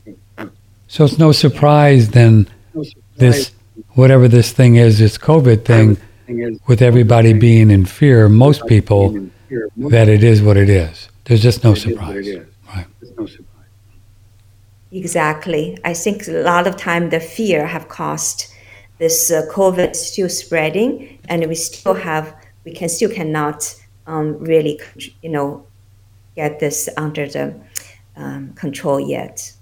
So 0.88 1.04
it's 1.04 1.18
no 1.18 1.32
surprise 1.32 2.10
then 2.10 2.48
No 2.74 2.82
surprise, 2.82 3.04
this, 3.16 3.50
whatever 3.94 4.28
this 4.28 4.52
thing 4.52 4.76
is, 4.76 4.98
this 4.98 5.16
COVID 5.18 5.64
thing, 5.64 5.96
thing 6.26 6.60
with 6.66 6.82
everybody 6.82 7.32
being 7.32 7.70
in 7.70 7.84
fear, 7.86 8.28
most 8.28 8.66
people, 8.66 9.12
fear, 9.48 9.68
most 9.76 9.92
that 9.92 10.08
it 10.08 10.22
is 10.24 10.42
what 10.42 10.56
it 10.56 10.68
is. 10.68 11.08
There's 11.24 11.42
just 11.42 11.62
no 11.64 11.72
it 11.72 11.78
is 11.78 11.86
what 11.86 11.92
surprise. 11.94 12.26
Right. 12.74 12.86
No 13.18 13.26
surprise. 13.26 13.48
Exactly. 14.90 15.78
I 15.84 15.94
think 15.94 16.28
a 16.28 16.42
lot 16.42 16.66
of 16.66 16.76
time 16.76 17.10
the 17.10 17.20
fear 17.20 17.66
have 17.66 17.88
caused 17.88 18.46
this 18.98 19.30
uh, 19.30 19.42
COVID 19.50 19.96
still 19.96 20.28
spreading, 20.28 21.18
and 21.28 21.46
we 21.46 21.54
still 21.54 21.94
have 21.94 22.34
we 22.64 22.72
can 22.72 22.88
still 22.88 23.10
cannot 23.10 23.74
um, 24.06 24.38
really 24.38 24.80
you 25.22 25.28
know 25.30 25.64
get 26.36 26.60
this 26.60 26.88
under 26.96 27.26
the 27.28 27.54
um, 28.16 28.52
control 28.54 28.98
yet. 29.00 29.52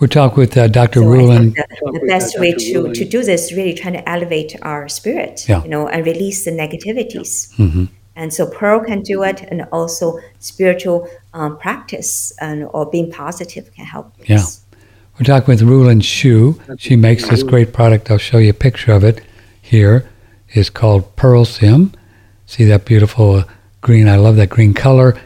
We're 0.00 0.08
talking 0.08 0.36
with 0.38 0.56
uh, 0.56 0.66
Dr. 0.66 1.00
So 1.00 1.06
Rulin. 1.06 1.50
the, 1.54 1.64
the 2.00 2.06
best 2.08 2.36
uh, 2.36 2.40
way 2.40 2.50
Dr. 2.52 2.64
to, 2.64 2.74
Rulin. 2.82 2.94
to 2.94 3.04
do 3.04 3.22
this 3.22 3.44
is 3.46 3.52
really 3.56 3.74
trying 3.74 3.92
to 3.94 4.08
elevate 4.08 4.56
our 4.62 4.88
spirit, 4.88 5.44
Yeah. 5.48 5.62
you 5.62 5.68
know, 5.68 5.86
and 5.86 6.04
release 6.04 6.44
the 6.44 6.50
negativities. 6.50 7.54
Mhm. 7.56 7.88
And 8.16 8.34
so 8.34 8.46
Pearl 8.46 8.80
can 8.80 9.02
do 9.02 9.22
it, 9.22 9.42
and 9.48 9.64
also 9.72 10.18
spiritual 10.40 11.08
um, 11.34 11.56
practice 11.58 12.32
and 12.40 12.68
or 12.74 12.84
being 12.90 13.10
positive 13.12 13.72
can 13.74 13.86
help. 13.86 14.12
with 14.18 14.28
Yeah. 14.28 14.44
We're 15.18 15.24
talking 15.26 15.46
with 15.52 15.62
Rulin 15.62 16.00
Xiu. 16.00 16.58
She 16.78 16.96
makes 16.96 17.28
this 17.28 17.42
great 17.44 17.72
product. 17.72 18.10
I'll 18.10 18.18
show 18.18 18.38
you 18.38 18.50
a 18.50 18.54
picture 18.54 18.92
of 18.92 19.04
it 19.04 19.22
here. 19.60 20.04
It's 20.52 20.70
called 20.70 21.16
Pearlsium. 21.16 21.94
See 22.46 22.64
that 22.64 22.84
beautiful 22.84 23.36
uh, 23.36 23.44
green? 23.80 24.08
I 24.08 24.16
love 24.16 24.36
that 24.36 24.50
green 24.50 24.74
color. 24.74 25.18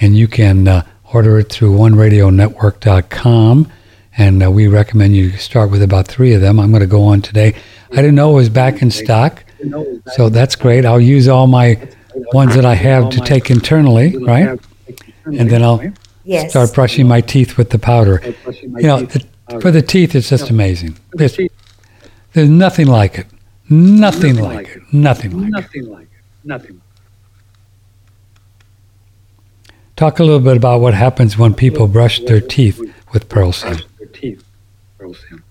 And 0.00 0.16
you 0.16 0.26
can 0.26 0.66
uh, 0.68 0.84
order 1.12 1.38
it 1.38 1.50
through 1.50 1.76
oneradionetwork.com. 1.76 3.70
And 4.18 4.42
uh, 4.42 4.50
we 4.50 4.66
recommend 4.66 5.16
you 5.16 5.30
start 5.36 5.70
with 5.70 5.82
about 5.82 6.06
three 6.08 6.34
of 6.34 6.40
them. 6.40 6.58
I'm 6.60 6.70
going 6.70 6.80
to 6.82 6.86
go 6.86 7.02
on 7.04 7.22
today. 7.22 7.54
I 7.92 7.96
didn't 7.96 8.14
know 8.14 8.32
it 8.32 8.34
was 8.34 8.48
back 8.48 8.82
in 8.82 8.90
stock. 8.90 9.44
You 9.60 9.70
know, 9.70 9.84
that- 10.04 10.14
So 10.14 10.28
that's 10.28 10.56
great. 10.56 10.84
I'll 10.84 11.00
use 11.00 11.28
all 11.28 11.46
my 11.46 11.78
ones 12.32 12.54
that 12.56 12.64
I 12.66 12.74
have 12.74 13.10
to 13.10 13.20
take 13.20 13.50
internally, 13.50 14.16
right? 14.18 14.44
have 14.48 14.60
to 14.60 14.68
take 14.92 15.08
internally, 15.08 15.38
And 15.38 15.50
then 15.50 15.62
I'll? 15.62 15.80
Yes. 16.24 16.50
start 16.50 16.72
brushing 16.74 17.08
my 17.08 17.20
teeth 17.20 17.56
with 17.56 17.70
the 17.70 17.78
powder. 17.80 18.18
Start 18.20 18.36
brushing 18.44 18.72
my 18.72 18.80
You 18.80 18.86
know, 18.86 19.00
the, 19.02 19.24
for 19.60 19.70
the 19.70 19.82
teeth, 19.82 20.14
it's 20.14 20.28
just 20.28 20.50
amazing. 20.50 20.96
There's 21.14 22.48
nothing 22.48 22.86
like 22.86 23.18
it. 23.18 23.26
Nothing 23.70 24.36
like 24.36 24.68
it. 24.68 24.82
Nothing 24.92 25.32
like 25.38 25.46
it. 25.48 25.52
Nothing 25.52 25.86
like 25.86 26.02
it. 26.04 26.08
Nothing. 26.44 26.80
Talk 29.96 30.18
a 30.18 30.24
little 30.24 30.40
bit 30.40 30.56
about 30.56 30.80
what 30.80 30.94
happens 30.94 31.38
when 31.38 31.54
people 31.54 31.86
brush 31.86 32.20
their 32.20 32.40
teeth 32.40 32.80
with 33.12 33.28
Pearlsium. 33.28 33.62
Brush 33.76 33.84
their 33.98 34.08
teeth. 34.08 34.44
Pearlsium. 34.98 35.42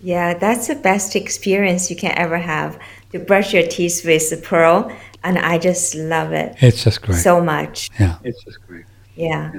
Yeah, 0.00 0.34
that's 0.34 0.66
the 0.68 0.74
best 0.74 1.16
experience 1.16 1.90
you 1.90 1.96
can 1.96 2.12
ever 2.16 2.38
have 2.38 2.78
to 3.12 3.18
brush 3.18 3.52
your 3.54 3.66
teeth 3.66 4.02
with 4.04 4.28
the 4.30 4.36
pearl, 4.36 4.92
and 5.24 5.38
I 5.38 5.58
just 5.58 5.94
love 5.94 6.32
it 6.32 6.56
It's 6.60 6.84
just 6.84 7.02
great. 7.02 7.16
so 7.18 7.40
much. 7.42 7.90
yeah. 7.98 8.18
It's 8.24 8.42
just 8.44 8.64
great. 8.66 8.84
Yeah. 9.16 9.52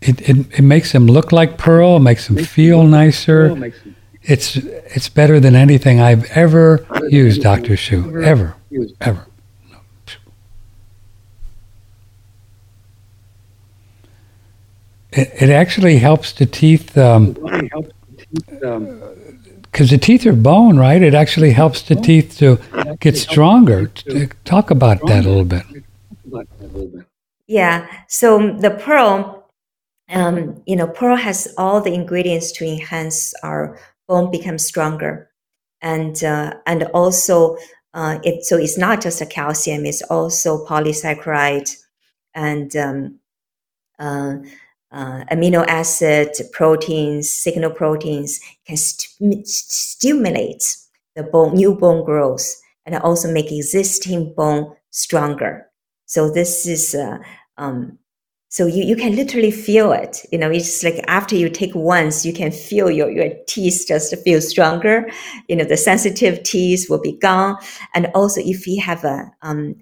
It, 0.00 0.20
it, 0.28 0.58
it 0.58 0.62
makes 0.62 0.92
them 0.92 1.06
look 1.06 1.32
like 1.32 1.58
pearl, 1.58 1.96
it 1.96 2.00
makes 2.00 2.28
them 2.28 2.36
feel 2.36 2.84
nicer. 2.84 3.48
Pearl 3.48 3.56
makes 3.56 3.82
them 3.82 3.96
It's 4.22 4.56
it's 4.56 5.08
better 5.08 5.40
than 5.40 5.54
anything 5.54 6.00
I've 6.00 6.24
ever 6.32 6.86
used, 7.08 7.42
Dr. 7.42 7.72
Xiu. 7.76 8.24
Ever. 8.24 8.54
use 8.70 8.92
Ever. 9.00 9.26
It, 15.12 15.28
it 15.40 15.50
actually 15.50 15.98
helps 15.98 16.32
the 16.32 16.46
teeth 16.46 16.96
um, 16.96 17.34
Really 17.40 17.68
helps 17.72 17.92
the 18.08 18.24
teeth. 18.24 18.64
Um, 18.64 19.02
because 19.62 19.90
the 19.90 19.98
teeth 19.98 20.26
are 20.26 20.32
bone, 20.32 20.78
right? 20.78 21.00
It 21.00 21.14
actually 21.14 21.52
helps 21.52 21.82
the 21.82 21.94
teeth 21.94 22.36
to 22.38 22.58
get 22.98 23.16
stronger. 23.16 23.86
Talk 24.44 24.70
about 24.70 25.06
that 25.06 25.24
a 25.24 25.28
little 25.28 25.44
bit. 25.44 25.64
about 26.26 26.46
that 26.58 26.64
a 26.64 26.72
little 26.72 26.88
bit. 26.88 27.06
Yeah. 27.46 27.86
So 28.08 28.52
the 28.52 28.70
pearl, 28.70 29.48
um, 30.08 30.62
you 30.66 30.74
know, 30.74 30.88
pearl 30.88 31.16
has 31.16 31.54
all 31.56 31.80
the 31.80 31.94
ingredients 31.94 32.50
to 32.52 32.66
enhance 32.66 33.32
our 33.42 33.78
bone 34.10 34.30
becomes 34.30 34.66
stronger, 34.66 35.30
and 35.80 36.22
uh, 36.24 36.54
and 36.66 36.84
also 36.94 37.56
uh, 37.94 38.18
it 38.24 38.44
so 38.44 38.58
it's 38.58 38.78
not 38.78 39.00
just 39.00 39.22
a 39.22 39.26
calcium; 39.26 39.86
it's 39.86 40.02
also 40.02 40.66
polysaccharide 40.66 41.70
and 42.34 42.76
um, 42.76 43.20
uh, 43.98 44.36
uh, 44.92 45.24
amino 45.32 45.64
acid, 45.68 46.30
proteins, 46.52 47.30
signal 47.30 47.70
proteins 47.70 48.40
can 48.66 48.76
st- 48.76 49.46
stimulate 49.46 50.76
the 51.14 51.22
bone, 51.22 51.54
new 51.54 51.74
bone 51.74 52.04
growth, 52.04 52.56
and 52.86 52.96
also 52.96 53.32
make 53.32 53.52
existing 53.52 54.34
bone 54.34 54.74
stronger. 54.90 55.68
So 56.06 56.30
this 56.30 56.66
is, 56.66 56.94
uh, 56.94 57.18
um, 57.56 57.99
so 58.50 58.66
you, 58.66 58.82
you 58.82 58.96
can 58.96 59.14
literally 59.14 59.52
feel 59.52 59.92
it. 59.92 60.26
You 60.32 60.38
know, 60.38 60.50
it's 60.50 60.82
like 60.82 61.04
after 61.06 61.36
you 61.36 61.48
take 61.48 61.72
once, 61.72 62.26
you 62.26 62.32
can 62.32 62.50
feel 62.50 62.90
your, 62.90 63.08
your 63.08 63.30
teeth 63.46 63.84
just 63.86 64.14
feel 64.24 64.40
stronger. 64.40 65.08
You 65.48 65.54
know, 65.54 65.64
the 65.64 65.76
sensitive 65.76 66.42
teeth 66.42 66.90
will 66.90 67.00
be 67.00 67.12
gone. 67.12 67.56
And 67.94 68.08
also 68.12 68.40
if 68.40 68.66
you 68.66 68.82
have 68.82 69.04
a, 69.04 69.30
um, 69.42 69.76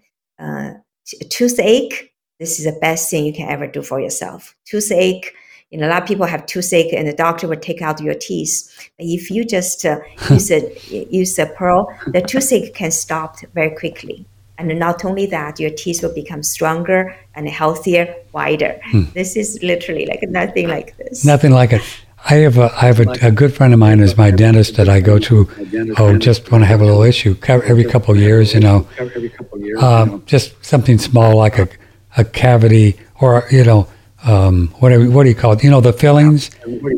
t- 1.07 1.18
toothache, 1.31 2.12
this 2.38 2.59
is 2.59 2.66
the 2.66 2.78
best 2.78 3.11
thing 3.11 3.24
you 3.24 3.33
can 3.33 3.48
ever 3.48 3.66
do 3.66 3.83
for 3.83 4.00
yourself. 4.00 4.54
Toothache, 4.66 5.35
you 5.70 5.78
know, 5.78 5.88
a 5.88 5.90
lot 5.90 6.02
of 6.02 6.09
people 6.09 6.26
have 6.26 6.44
toothache 6.44 6.92
and 6.92 7.09
the 7.09 7.14
doctor 7.14 7.48
will 7.48 7.57
take 7.57 7.81
out 7.81 8.02
your 8.02 8.14
teeth. 8.14 8.90
But 8.98 9.07
if 9.07 9.31
you 9.31 9.46
just 9.46 9.87
uh, 9.87 10.00
use 10.31 10.50
a 10.50 10.61
use 10.90 11.38
a 11.38 11.46
pearl, 11.46 11.88
the 12.07 12.20
toothache 12.20 12.74
can 12.74 12.90
stop 12.90 13.37
very 13.54 13.74
quickly. 13.74 14.26
And 14.59 14.77
not 14.79 15.05
only 15.05 15.27
that, 15.27 15.61
your 15.61 15.71
teeth 15.71 16.03
will 16.03 16.14
become 16.14 16.42
stronger 16.42 17.14
and 17.35 17.49
healthier, 17.49 18.14
wider. 18.33 18.81
This 19.14 19.37
is 19.37 19.59
literally 19.62 20.07
like 20.07 20.23
nothing 20.23 20.68
like 20.68 20.97
this. 20.97 21.25
Nothing 21.25 21.53
like 21.53 21.73
it. 21.73 21.83
I 22.29 22.35
have 22.37 22.59
a 22.59 22.64
I 22.75 22.87
have 22.87 22.99
a, 22.99 23.09
a 23.23 23.31
good 23.31 23.55
friend 23.55 23.73
of 23.73 23.79
mine 23.79 24.01
is 24.01 24.16
my 24.16 24.33
dentist 24.33 24.75
that 24.77 24.88
I 24.88 25.01
go 25.01 25.18
to. 25.21 25.49
Oh, 25.97 26.18
just 26.18 26.51
when 26.51 26.62
I 26.64 26.66
have 26.66 26.81
a 26.81 26.85
little 26.85 27.03
issue, 27.03 27.37
every 27.47 27.85
couple 27.85 28.12
of 28.12 28.21
years, 28.21 28.53
you 28.55 28.61
know, 28.61 28.88
Every 28.99 29.29
couple 29.29 29.59
of 29.59 29.64
years. 29.64 29.81
um, 29.81 30.23
just 30.27 30.53
something 30.64 30.99
small 30.99 31.37
like 31.37 31.59
a, 31.59 31.68
a 32.16 32.25
cavity 32.25 32.99
or 33.21 33.47
you 33.53 33.62
know 33.64 33.87
um, 34.25 34.68
whatever 34.81 35.09
what 35.09 35.23
do 35.23 35.29
you 35.29 35.37
call 35.37 35.53
it? 35.53 35.62
You 35.62 35.71
know 35.71 35.81
the 35.81 35.92
fillings 35.92 36.51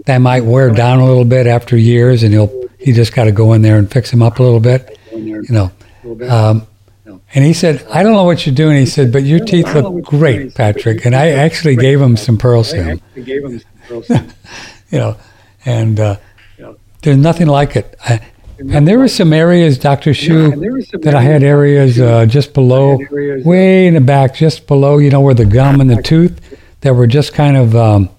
that 0.07 0.18
might 0.18 0.44
wear 0.44 0.70
down 0.70 1.01
a 1.01 1.07
little 1.07 1.27
bit 1.27 1.46
after 1.46 1.77
years, 1.77 2.23
and 2.23 2.33
he'll 2.33 2.51
he 2.79 2.92
just 2.92 3.14
got 3.14 3.25
to 3.25 3.33
go 3.33 3.53
in 3.53 3.61
there 3.61 3.77
and 3.77 3.90
fix 3.90 4.11
them 4.11 4.23
up 4.23 4.38
a 4.38 4.42
little 4.42 4.61
bit. 4.61 4.99
You 5.12 5.42
know, 5.51 5.70
um, 6.29 6.66
and 7.35 7.45
he 7.45 7.53
said, 7.53 7.87
"I 7.90 8.03
don't 8.03 8.12
know 8.12 8.25
what 8.25 8.47
you're 8.47 8.55
doing." 8.55 8.77
He 8.77 8.87
said, 8.87 9.12
"But 9.12 9.25
your 9.25 9.40
teeth 9.40 9.73
look 9.75 10.05
great, 10.05 10.55
Patrick." 10.55 11.05
And 11.05 11.14
I 11.14 11.31
actually 11.31 11.77
gave 11.77 12.01
him 12.01 12.16
some 12.16 12.38
pearl 12.38 12.61
I 12.61 12.62
sim. 12.62 13.01
gave 13.25 13.45
him 13.45 13.61
some 14.07 14.33
you 14.90 14.99
know, 14.99 15.16
and 15.64 15.99
uh, 16.01 16.16
there's 17.03 17.16
nothing 17.16 17.47
like 17.47 17.77
it. 17.77 17.97
I, 18.05 18.21
and 18.59 18.87
there 18.87 18.99
were 18.99 19.09
some 19.09 19.33
areas, 19.33 19.79
Dr. 19.79 20.11
Xiu, 20.11 20.53
and 20.53 20.62
there 20.62 20.73
were 20.73 20.83
some 20.83 21.01
that 21.01 21.14
I 21.14 21.23
had 21.23 21.43
areas 21.43 21.99
uh, 21.99 22.27
just 22.27 22.53
below, 22.53 23.01
uh, 23.01 23.43
way 23.43 23.87
in 23.87 23.95
the 23.95 24.03
back, 24.03 24.35
just 24.35 24.66
below, 24.66 24.99
you 24.99 25.09
know, 25.09 25.21
where 25.23 25.35
the 25.35 25.47
gum 25.47 25.81
and 25.81 25.88
the 25.88 26.03
tooth, 26.03 26.59
that 26.83 26.95
were 26.95 27.07
just 27.07 27.33
kind 27.33 27.57
of 27.57 27.75
um, 27.75 28.11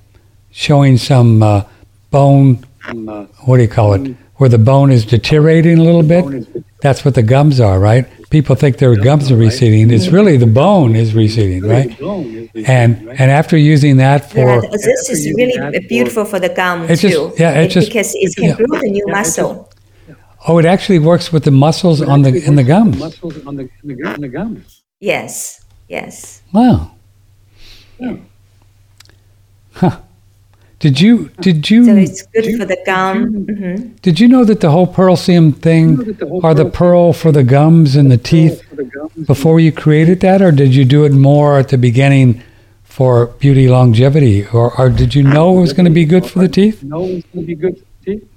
showing 0.52 0.97
some 0.97 1.43
uh, 1.43 1.63
bone. 2.10 2.65
Uh, 2.84 3.26
What 3.45 3.58
do 3.58 3.63
you 3.63 3.69
call 3.69 3.93
it? 3.93 4.15
Where 4.38 4.50
the 4.50 4.58
bone 4.58 4.91
is 4.91 5.06
deteriorating 5.06 5.78
a 5.78 5.84
little 5.84 6.02
bit. 6.04 6.82
That's 6.82 7.06
what 7.06 7.13
the 7.13 7.21
gums 7.21 7.60
are, 7.60 7.80
right? 7.80 8.08
People 8.31 8.55
think 8.55 8.77
their 8.77 8.95
gums 8.95 9.29
are 9.31 9.35
receding. 9.35 9.91
It's 9.91 10.07
really 10.07 10.37
the 10.37 10.47
bone 10.63 10.95
is 10.95 11.13
receding, 11.13 11.61
right? 11.67 11.89
bone 11.99 12.25
is 12.33 12.49
the- 12.53 12.65
And 12.65 13.05
right? 13.05 13.19
and 13.19 13.29
after 13.29 13.57
using 13.57 13.97
that 13.97 14.31
for 14.31 14.39
Yeah, 14.39 14.61
for 14.61 14.71
this 14.71 15.09
is 15.09 15.21
really 15.37 15.79
beautiful 15.95 16.23
for 16.31 16.39
the 16.39 16.47
gum 16.49 16.83
It 16.83 16.95
just- 16.95 17.13
too. 17.13 17.33
yeah, 17.37 17.59
it 17.61 17.67
just- 17.67 17.87
because 17.89 18.15
it 18.15 18.33
can 18.35 18.45
yeah. 18.49 18.55
grow 18.55 18.79
the 18.79 18.89
new 18.89 19.03
Yeah, 19.07 19.13
muscle. 19.17 19.69
oh, 20.47 20.57
it 20.61 20.65
actually 20.65 20.99
works 20.99 21.31
with 21.33 21.43
the 21.43 21.51
muscles 21.65 22.01
on 22.01 22.21
the 22.25 22.31
in 22.49 22.55
the 22.55 22.63
gums. 22.63 22.97
Muscles 22.97 23.35
on 23.45 23.53
the, 23.57 23.63
in 23.83 23.87
the, 23.97 24.13
in 24.15 24.21
the 24.21 24.29
gums. 24.29 24.81
Yes, 25.01 25.61
yes. 25.89 26.41
Wow. 26.53 26.91
Yeah. 27.99 28.15
Huh. 29.73 29.97
Did 30.81 30.99
you 30.99 31.29
did 31.41 31.69
you 31.69 31.85
So 31.85 31.95
it's 31.95 32.23
good 32.35 32.57
for 32.57 32.65
the 32.65 32.77
gum. 32.85 33.45
hmm 33.45 33.75
did 34.01 34.19
you 34.19 34.27
know 34.27 34.43
that 34.43 34.61
the 34.61 34.71
whole 34.71 34.87
pearlsium 34.87 35.45
thing 35.67 35.97
that 35.97 36.17
the 36.17 36.27
whole 36.27 36.45
are 36.45 36.55
the 36.55 36.69
pearl 36.79 37.13
for 37.13 37.31
the 37.31 37.43
gums 37.43 37.95
and 37.95 38.11
the 38.11 38.17
teeth 38.17 38.57
the 38.71 38.85
before 39.27 39.59
you 39.59 39.71
created 39.71 40.21
that, 40.21 40.41
or 40.41 40.51
did 40.51 40.73
you 40.73 40.83
do 40.83 41.05
it 41.05 41.11
more 41.11 41.59
at 41.59 41.69
the 41.69 41.77
beginning 41.77 42.41
for 42.83 43.27
beauty 43.43 43.67
longevity, 43.69 44.45
or, 44.47 44.77
or 44.79 44.89
did 44.89 45.13
you 45.15 45.23
know 45.23 45.57
it 45.57 45.61
was 45.61 45.73
going 45.73 45.85
to 45.85 45.91
be 45.91 46.05
good 46.05 46.25
for 46.25 46.39
the 46.39 46.47
teeth? 46.49 46.83
No, 46.83 47.03
it's 47.05 47.25
going 47.27 47.45
to 47.45 47.47
be 47.47 47.55
good 47.55 47.77
for 47.77 47.85
the 47.85 48.05
teeth. 48.05 48.27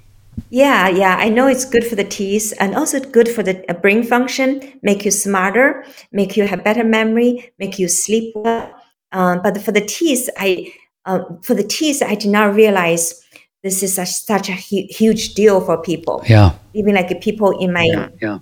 Yeah, 0.49 0.87
yeah. 0.89 1.15
I 1.17 1.29
know 1.29 1.47
it's 1.47 1.65
good 1.65 1.85
for 1.85 1.95
the 1.95 2.03
teeth 2.03 2.53
and 2.59 2.75
also 2.75 2.99
good 2.99 3.27
for 3.27 3.41
the 3.43 3.69
uh, 3.69 3.73
brain 3.73 4.03
function, 4.03 4.79
make 4.83 5.03
you 5.05 5.11
smarter, 5.11 5.85
make 6.11 6.37
you 6.37 6.47
have 6.47 6.63
better 6.63 6.83
memory, 6.83 7.51
make 7.57 7.79
you 7.79 7.87
sleep 7.87 8.33
well. 8.35 8.71
Um, 9.11 9.41
but 9.41 9.61
for 9.61 9.71
the 9.71 9.81
teeth, 9.81 10.29
I 10.37 10.73
uh, 11.05 11.19
for 11.43 11.53
the 11.53 11.63
teeth, 11.63 12.01
I 12.05 12.15
did 12.15 12.31
not 12.31 12.55
realize 12.55 13.21
this 13.63 13.81
is 13.83 13.95
such, 13.95 14.09
such 14.11 14.49
a 14.49 14.53
hu- 14.53 14.87
huge 14.89 15.33
deal 15.33 15.59
for 15.61 15.77
people. 15.81 16.23
Yeah, 16.27 16.51
Even 16.73 16.95
like 16.95 17.19
people 17.21 17.57
in 17.59 17.73
my 17.73 17.83
Yeah, 17.85 18.09
yeah. 18.21 18.39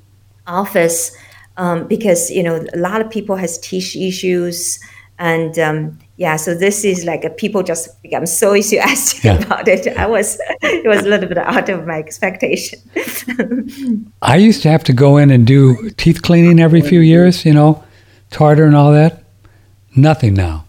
office 0.47 1.15
um, 1.57 1.87
because 1.87 2.29
you 2.31 2.43
know 2.43 2.65
a 2.73 2.77
lot 2.77 2.99
of 3.01 3.09
people 3.09 3.35
has 3.35 3.57
teeth 3.59 3.95
issues 3.95 4.79
and 5.19 5.57
um, 5.59 5.99
yeah 6.17 6.35
so 6.35 6.55
this 6.55 6.83
is 6.83 7.05
like 7.05 7.23
a, 7.23 7.29
people 7.29 7.61
just 7.63 8.01
become 8.01 8.25
so 8.25 8.53
enthusiastic 8.55 9.23
Yeah. 9.23 9.37
about 9.37 9.67
it 9.67 9.85
i 9.95 10.07
was 10.07 10.39
it 10.63 10.87
was 10.87 11.01
a 11.05 11.07
little 11.09 11.29
bit 11.29 11.37
out 11.37 11.69
of 11.69 11.85
my 11.85 11.99
expectation 11.99 12.79
I 14.21 14.37
used 14.37 14.63
to 14.63 14.69
have 14.69 14.83
to 14.85 14.93
go 14.93 15.17
in 15.17 15.29
and 15.31 15.45
do 15.45 15.89
teeth 15.91 16.21
cleaning 16.21 16.59
every 16.59 16.81
few 16.81 16.99
years. 17.01 17.45
You 17.45 17.53
know, 17.53 17.83
tartar 18.31 18.65
and 18.65 18.75
all 18.75 18.91
that. 18.93 19.23
Nothing 19.95 20.33
now. 20.33 20.65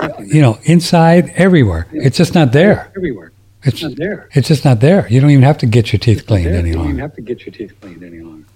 Just, 0.00 0.20
you 0.34 0.40
know, 0.42 0.58
inside, 0.64 1.30
everywhere. 1.34 1.86
It's 1.92 2.16
just 2.16 2.34
not 2.34 2.52
there. 2.52 2.90
Everywhere. 2.96 3.32
It's 3.62 3.74
It's 3.74 3.82
not 3.82 3.96
there. 3.96 4.28
it's 4.32 4.48
just 4.48 4.64
not 4.64 4.80
there. 4.80 5.06
You 5.08 5.20
don't 5.20 5.30
even 5.30 5.42
have 5.44 5.58
to 5.58 5.66
get 5.66 5.92
your 5.92 6.00
teeth 6.00 6.26
cleaned 6.26 6.46
There. 6.46 6.54
any 6.54 6.70
You 6.70 6.76
don't 6.76 6.84
even 6.88 6.98
have 6.98 7.14
to 7.16 7.20
get 7.20 7.44
your 7.44 7.52
teeth 7.52 7.74
cleaned 7.80 8.02
any 8.02 8.20
longer. 8.20 8.46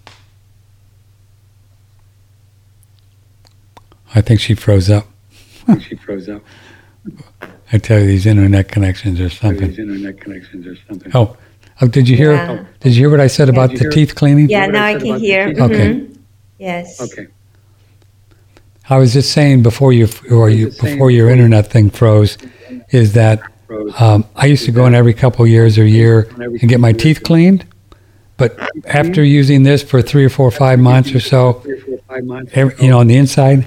I 4.14 4.20
think 4.20 4.40
she 4.40 4.54
froze 4.54 4.88
up. 4.90 5.06
she 5.80 5.96
froze 5.96 6.28
up. 6.28 6.42
I 7.72 7.78
tell 7.78 7.98
you, 7.98 8.06
these 8.06 8.26
internet 8.26 8.68
connections 8.68 9.20
or 9.20 9.26
Or 9.26 9.30
something. 9.30 9.68
These 9.68 9.78
internet 9.80 10.20
connections 10.20 10.66
or 10.66 10.76
something. 10.88 11.10
Oh, 11.14 11.36
oh 11.82 11.88
did 11.88 12.08
you 12.08 12.16
hear? 12.16 12.32
Yeah. 12.34 12.64
Did 12.80 12.92
you 12.94 13.00
hear 13.02 13.10
what 13.10 13.20
I 13.20 13.26
said 13.26 13.48
about 13.48 13.70
the 13.72 13.78
hear- 13.80 13.90
teeth 13.90 14.14
cleaning? 14.14 14.48
yeah 14.48 14.66
now 14.66 14.84
I 14.84 14.90
i 14.94 14.98
can 14.98 15.18
hear 15.18 15.48
teeth? 15.52 15.60
Okay. 15.60 15.94
Mhm. 15.94 16.16
yes 16.58 17.00
Okay. 17.00 17.26
I 18.90 18.98
was 18.98 19.12
just 19.14 19.32
saying 19.32 19.62
before 19.62 19.92
you 19.92 20.08
or 20.30 20.50
you 20.50 20.66
before 20.70 21.10
your 21.10 21.30
internet 21.30 21.68
thing 21.70 21.90
froze, 21.90 22.36
is 22.90 23.14
that 23.14 23.40
um, 23.98 24.24
I 24.36 24.46
used 24.46 24.64
to 24.66 24.72
go 24.72 24.86
in 24.86 24.94
every 24.94 25.14
couple 25.14 25.46
years 25.46 25.78
or 25.78 25.86
year 25.86 26.28
and 26.38 26.68
get 26.68 26.80
my 26.80 26.92
teeth 26.92 27.22
cleaned, 27.22 27.66
but 28.36 28.58
after 28.86 29.24
using 29.24 29.62
this 29.62 29.82
for 29.82 30.02
three 30.02 30.24
or 30.24 30.28
four 30.28 30.46
or 30.48 30.50
five 30.50 30.78
months 30.78 31.12
or 31.14 31.20
so, 31.20 31.54
Three 31.54 31.72
or 31.72 31.80
four, 31.80 31.98
five 32.08 32.24
months. 32.24 32.52
every, 32.54 32.74
you 32.84 32.90
know, 32.90 32.98
on 33.00 33.06
the 33.06 33.16
inside, 33.16 33.66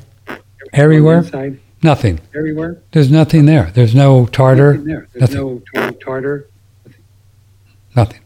everywhere, 0.71 1.17
On 1.17 1.21
the 1.23 1.27
inside, 1.27 1.59
nothing. 1.81 2.19
everywhere. 2.35 2.77
There's 2.91 3.09
nothing 3.09 3.45
there. 3.47 3.71
There's 3.73 3.95
no 3.95 4.27
tartar, 4.27 4.77
There's 4.77 5.07
nothing. 5.15 5.63
no 5.73 5.91
tartar. 5.93 6.47
nothing. 7.95 8.19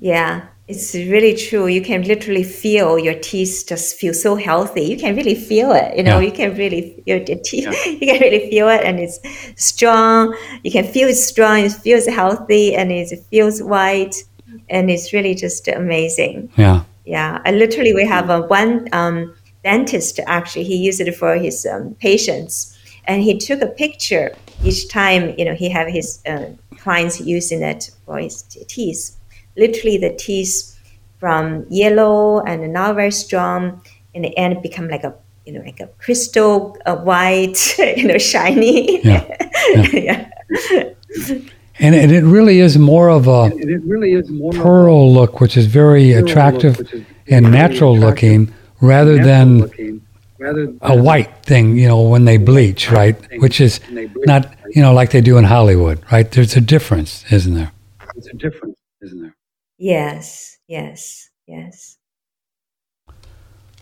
Yeah, 0.00 0.46
it's 0.68 0.94
really 0.94 1.34
true. 1.36 1.66
You 1.66 1.82
can 1.82 2.02
literally 2.02 2.44
feel 2.44 2.98
your 2.98 3.14
teeth 3.14 3.64
just 3.68 3.96
feel 3.96 4.14
so 4.14 4.36
healthy. 4.36 4.82
You 4.84 4.96
can 4.96 5.16
really 5.16 5.34
feel 5.34 5.72
it. 5.72 5.96
You 5.96 6.02
know, 6.04 6.18
Yeah. 6.18 6.26
you 6.26 6.32
can 6.32 6.54
really 6.56 7.02
your 7.06 7.20
teeth. 7.20 7.66
You 7.86 8.06
can 8.10 8.20
really 8.20 8.48
feel 8.50 8.68
it, 8.68 8.82
and 8.84 8.98
it's 8.98 9.18
strong. 9.56 10.36
You 10.62 10.70
can 10.70 10.84
feel 10.84 11.08
it's 11.08 11.24
strong. 11.24 11.58
It 11.60 11.72
feels 11.72 12.06
healthy, 12.06 12.74
and 12.74 12.90
it 12.92 13.08
feels 13.30 13.62
white, 13.62 14.14
and 14.68 14.90
it's 14.90 15.12
really 15.12 15.34
just 15.34 15.68
amazing. 15.68 16.50
Yeah. 16.56 16.84
Yeah, 17.04 17.40
I 17.44 17.50
literally 17.50 17.92
we 17.92 18.06
have 18.06 18.30
a 18.30 18.42
one 18.42 18.88
um, 18.92 19.34
dentist 19.64 20.20
actually. 20.26 20.64
He 20.64 20.76
used 20.76 21.00
it 21.00 21.12
for 21.16 21.34
his 21.36 21.66
um, 21.66 21.96
patients, 21.98 22.78
and 23.06 23.22
he 23.22 23.36
took 23.36 23.60
a 23.60 23.66
picture 23.66 24.32
each 24.64 24.88
time. 24.88 25.34
You 25.36 25.44
know, 25.46 25.54
he 25.54 25.68
have 25.70 25.88
his 25.88 26.20
uh, 26.24 26.44
clients 26.78 27.20
using 27.20 27.62
it 27.62 27.90
for 28.06 28.18
his 28.18 28.42
teeth. 28.68 29.16
Literally, 29.56 29.98
the 29.98 30.14
teeth 30.14 30.78
from 31.18 31.66
yellow 31.68 32.40
and 32.40 32.72
not 32.72 32.96
very 32.96 33.12
strong, 33.12 33.82
in 34.14 34.22
the 34.22 34.36
end 34.36 34.62
become 34.62 34.88
like 34.88 35.04
a 35.04 35.14
you 35.46 35.52
know 35.52 35.62
like 35.62 35.80
a 35.80 35.86
crystal 35.98 36.76
uh, 36.86 36.96
white, 36.96 37.78
you 37.96 38.08
know, 38.08 38.18
shiny. 38.18 39.04
Yeah. 39.04 39.24
yeah. 39.92 40.30
And, 41.78 41.94
and 41.94 42.12
it 42.12 42.22
really 42.22 42.60
is 42.60 42.78
more 42.78 43.08
of 43.08 43.26
a 43.28 43.50
it 43.54 43.82
really 43.84 44.12
is 44.12 44.30
more 44.30 44.52
of 44.52 44.60
a 44.60 44.62
pearl 44.62 45.12
look, 45.12 45.40
which 45.40 45.56
is 45.56 45.66
very 45.66 46.12
pearl 46.12 46.20
look, 46.20 46.30
attractive 46.30 46.78
which 46.78 46.94
is 46.94 47.04
and 47.28 47.46
very 47.46 47.56
natural 47.56 47.96
attractive, 47.96 48.30
looking 48.30 48.54
rather 48.82 49.16
natural 49.16 49.26
than 49.26 49.58
looking, 49.58 50.06
rather 50.38 50.66
than 50.66 50.78
a 50.82 50.96
white 51.00 51.34
thing, 51.44 51.78
you 51.78 51.88
know, 51.88 52.02
when 52.02 52.24
they 52.26 52.36
bleach, 52.36 52.90
right? 52.90 53.16
Which 53.40 53.60
is 53.60 53.78
when 53.86 53.94
they 53.94 54.06
bleach, 54.06 54.26
not, 54.26 54.54
you 54.70 54.82
know, 54.82 54.92
like 54.92 55.10
they 55.10 55.22
do 55.22 55.38
in 55.38 55.44
Hollywood, 55.44 56.02
right? 56.12 56.30
There's 56.30 56.56
a 56.56 56.60
difference, 56.60 57.24
isn't 57.32 57.54
there? 57.54 57.72
It's 58.16 58.26
a 58.26 58.34
difference, 58.34 58.76
isn't 59.00 59.22
there? 59.22 59.36
Yes. 59.86 60.58
Yes. 60.68 61.28
Yes. 61.48 61.98
Well, 63.08 63.16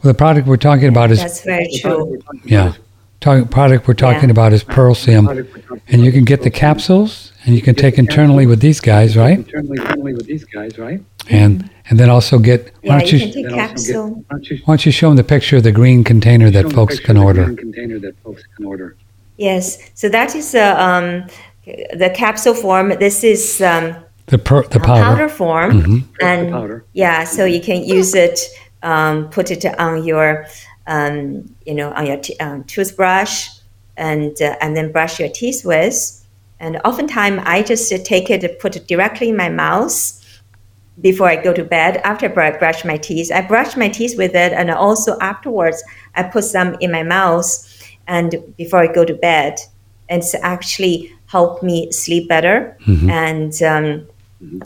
the 0.03 0.15
product 0.15 0.47
we're 0.47 0.57
talking 0.57 0.89
about 0.89 1.11
is, 1.11 1.19
That's 1.19 1.45
very 1.45 1.69
true. 1.79 2.05
we're 2.07 2.17
talking 2.17 2.41
yeah, 2.45 2.73
talk, 3.21 3.51
product 3.51 3.87
we're 3.87 3.93
talking 3.93 4.31
Yeah. 4.31 4.37
about 4.39 4.55
is 4.55 4.65
Pearlsium. 4.65 5.27
product 5.27 5.83
And 5.89 6.03
you 6.03 6.11
can 6.11 6.25
get 6.25 6.41
the 6.41 6.49
capsules 6.51 7.33
and 7.45 7.55
you 7.55 7.61
can 7.61 7.75
take 7.75 7.99
internally 7.99 8.47
with 8.47 8.61
these 8.61 8.81
guys, 8.81 9.15
right? 9.15 9.37
Internally, 9.41 9.77
internally 9.79 10.15
with 10.15 10.25
these 10.27 10.45
guys, 10.47 10.79
right? 10.79 11.03
And 11.29 11.69
and 11.91 12.01
then 12.01 12.09
also 12.09 12.39
get, 12.39 12.61
why 12.65 12.71
Yeah, 12.83 12.99
don't 13.01 13.13
you 13.13 13.19
you, 13.19 13.25
can 13.25 13.33
take 13.35 13.49
get- 13.51 13.69
capsule. 13.69 14.09
why 14.09 14.23
don't 14.31 14.51
you 14.51 14.57
why 14.65 14.73
don't 14.73 14.87
you 14.87 14.93
show 14.93 15.09
them 15.11 15.17
the 15.17 15.25
picture 15.35 15.57
of 15.59 15.65
the 15.65 15.73
green 15.73 16.03
container 16.03 16.51
that 16.51 16.73
folks 16.73 16.99
can 16.99 17.19
order? 17.19 17.45
green 17.45 17.57
container 17.59 17.99
that 17.99 18.15
folks 18.25 18.43
can 18.57 18.65
order. 18.65 18.97
Yes, 19.37 19.67
so 19.95 20.09
that 20.09 20.35
is 20.35 20.55
uh, 20.55 20.77
um, 20.87 21.07
the 22.03 22.11
capsule 22.23 22.55
form. 22.55 22.89
This 22.99 23.23
is 23.23 23.61
um, 23.61 23.97
The 24.31 24.39
per, 24.39 24.63
the 24.63 24.79
a 24.79 24.83
powder, 24.83 25.03
powder. 25.03 25.29
form, 25.29 25.83
Mhm. 25.83 26.05
and 26.23 26.49
the 26.49 26.53
powder. 26.53 26.85
yeah, 26.93 27.25
so 27.25 27.45
you 27.45 27.61
can 27.61 27.83
use 27.83 28.15
it, 28.15 28.39
um, 28.83 29.29
put 29.31 29.51
it 29.51 29.65
on 29.79 30.05
your, 30.05 30.47
um, 30.87 31.53
you 31.67 31.75
know, 31.75 31.91
on 31.93 32.07
your 32.07 32.17
t- 32.19 32.37
um, 32.39 32.63
toothbrush, 32.65 33.49
and 33.97 34.33
uh, 34.41 34.55
and 34.63 34.77
then 34.77 34.93
brush 34.93 35.19
your 35.21 35.29
teeth 35.29 35.65
with. 35.65 35.97
And 36.61 36.81
oftentimes, 36.85 37.43
I 37.45 37.63
just 37.63 37.93
uh, 37.93 37.99
take 38.05 38.31
it, 38.31 38.45
and 38.45 38.59
put 38.61 38.77
it 38.77 38.87
directly 38.87 39.29
in 39.31 39.37
my 39.37 39.49
mouth 39.49 39.95
before 41.01 41.29
I 41.29 41.37
go 41.37 41.53
to 41.53 41.65
bed. 41.65 42.01
After 42.05 42.27
I 42.41 42.51
brush 42.51 42.85
my 42.85 42.99
teeth, 42.99 43.31
I 43.35 43.41
brush 43.43 43.77
my 43.77 43.89
teeth 43.89 44.15
with 44.17 44.35
it, 44.35 44.53
and 44.53 44.71
also 44.71 45.19
afterwards, 45.21 45.83
I 46.15 46.23
put 46.23 46.45
some 46.45 46.77
in 46.81 46.93
my 46.93 47.03
mouth, 47.03 47.49
and 48.07 48.37
before 48.57 48.81
I 48.81 48.87
go 48.93 49.05
to 49.05 49.15
bed, 49.15 49.55
and 50.09 50.23
it's 50.23 50.35
actually 50.43 51.13
helped 51.27 51.63
me 51.63 51.91
sleep 51.93 52.29
better 52.29 52.77
and 53.09 53.63
um, 53.63 54.07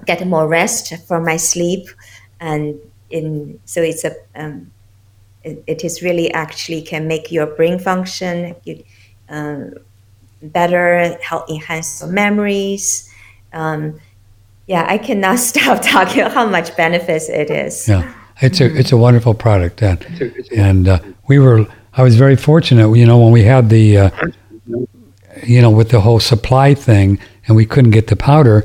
get 0.07 0.27
more 0.27 0.47
rest 0.49 0.93
for 1.07 1.21
my 1.21 1.37
sleep, 1.37 1.89
and 2.41 2.79
in 3.11 3.59
so 3.65 3.83
it's 3.83 4.05
a 4.05 4.15
um, 4.35 4.71
it, 5.43 5.63
it 5.67 5.85
is 5.85 6.03
really 6.03 6.33
actually 6.33 6.83
can 6.83 7.07
make 7.07 7.31
your 7.31 7.47
brain 7.47 7.79
function 7.79 8.57
you, 8.65 8.83
um, 9.29 9.75
better, 10.43 11.17
help 11.23 11.49
enhance 11.51 12.01
your 12.01 12.11
memories. 12.11 13.11
Um, 13.53 14.01
yeah, 14.67 14.87
I 14.89 14.99
cannot 14.99 15.39
stop 15.51 15.83
talking 15.83 16.25
how 16.25 16.47
much 16.49 16.77
benefits 16.77 17.29
it 17.29 17.51
is. 17.51 17.89
Yeah, 17.89 18.13
it's 18.41 18.61
a 18.61 18.75
it's 18.77 18.93
a 18.93 18.97
wonderful 18.97 19.35
product, 19.35 19.83
and 19.83 20.01
It's 20.03 20.21
a- 20.21 20.39
it's 20.39 20.51
a- 20.51 20.57
and 20.57 20.89
uh, 20.89 20.99
we 21.29 21.39
were 21.39 21.67
I 21.97 22.03
was 22.03 22.17
very 22.17 22.37
fortunate, 22.37 22.93
you 22.97 23.07
know, 23.07 23.19
when 23.19 23.31
we 23.33 23.43
had 23.45 23.69
the 23.71 23.99
uh, 23.99 24.11
you 25.43 25.61
know 25.61 25.71
with 25.71 25.91
the 25.91 26.01
whole 26.01 26.21
supply 26.21 26.75
thing, 26.75 27.19
and 27.47 27.57
we 27.57 27.67
couldn't 27.67 27.91
get 27.93 28.07
the 28.09 28.17
powder, 28.17 28.65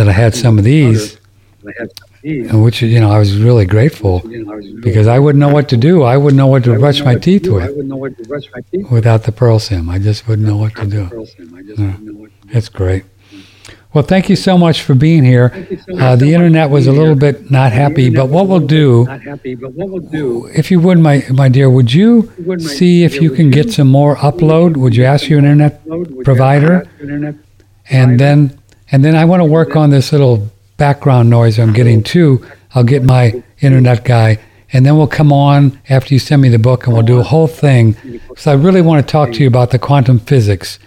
that 0.00 0.08
I 0.08 0.12
had 0.12 0.34
some 0.34 0.56
of 0.56 0.64
these, 0.64 1.18
which 2.22 2.80
you 2.80 3.00
know 3.00 3.10
I 3.10 3.18
was 3.18 3.36
really 3.36 3.66
grateful 3.66 4.20
because 4.80 5.06
I 5.06 5.18
wouldn't 5.18 5.40
know 5.40 5.52
what 5.52 5.68
to 5.68 5.76
do. 5.76 6.04
I 6.04 6.16
wouldn't 6.16 6.38
know 6.38 6.46
what 6.46 6.64
to 6.64 6.78
brush 6.78 7.04
my 7.04 7.16
teeth 7.16 7.46
with 7.46 7.76
without 8.90 9.24
the 9.24 9.32
Pearlsium. 9.32 9.90
I 9.90 9.98
just 9.98 10.26
wouldn't 10.26 10.48
know 10.48 10.56
what 10.56 10.74
to 10.76 10.86
do. 10.86 11.04
Do. 11.76 12.30
It's 12.48 12.70
great. 12.70 13.04
Well, 13.92 14.04
thank 14.04 14.30
you 14.30 14.36
so 14.36 14.56
much 14.56 14.80
for 14.80 14.94
being 14.94 15.22
here. 15.22 15.46
Uh, 15.98 16.16
the 16.16 16.32
internet 16.32 16.70
was 16.70 16.86
a 16.86 16.92
little 16.92 17.16
bit 17.16 17.50
not 17.50 17.72
happy, 17.72 18.08
but 18.08 18.30
what 18.30 18.48
we'll 18.48 18.60
do, 18.60 19.06
if 20.60 20.70
you 20.70 20.80
would, 20.80 20.98
my 20.98 21.24
my 21.30 21.50
dear, 21.50 21.68
would 21.68 21.92
you 21.92 22.32
see 22.58 23.04
if 23.04 23.20
you 23.20 23.30
can 23.32 23.50
get 23.50 23.70
some 23.70 23.88
more 23.88 24.16
upload? 24.16 24.78
Would 24.78 24.96
you 24.96 25.04
ask 25.04 25.28
your 25.28 25.40
internet 25.40 25.82
provider? 26.24 26.88
And 27.90 28.20
then 28.20 28.59
and 28.92 29.04
then 29.04 29.14
I 29.16 29.24
want 29.24 29.40
to 29.40 29.44
work 29.44 29.76
on 29.76 29.90
this 29.90 30.12
little 30.12 30.48
background 30.76 31.28
noise 31.30 31.58
I'm 31.58 31.72
getting 31.72 32.02
too. 32.02 32.44
I'll 32.74 32.84
get 32.84 33.02
my 33.02 33.42
internet 33.60 34.04
guy, 34.04 34.38
and 34.72 34.86
then 34.86 34.96
we'll 34.96 35.06
come 35.06 35.32
on 35.32 35.78
after 35.88 36.14
you 36.14 36.20
send 36.20 36.42
me 36.42 36.48
the 36.48 36.58
book, 36.58 36.86
and 36.86 36.94
we'll 36.94 37.02
do 37.02 37.18
a 37.18 37.24
whole 37.24 37.46
thing. 37.46 37.96
So 38.36 38.52
I 38.52 38.54
really 38.54 38.80
want 38.80 39.06
to 39.06 39.10
talk 39.10 39.32
to 39.32 39.42
you 39.42 39.48
about 39.48 39.70
the 39.70 39.78
quantum 39.78 40.18
physics 40.18 40.78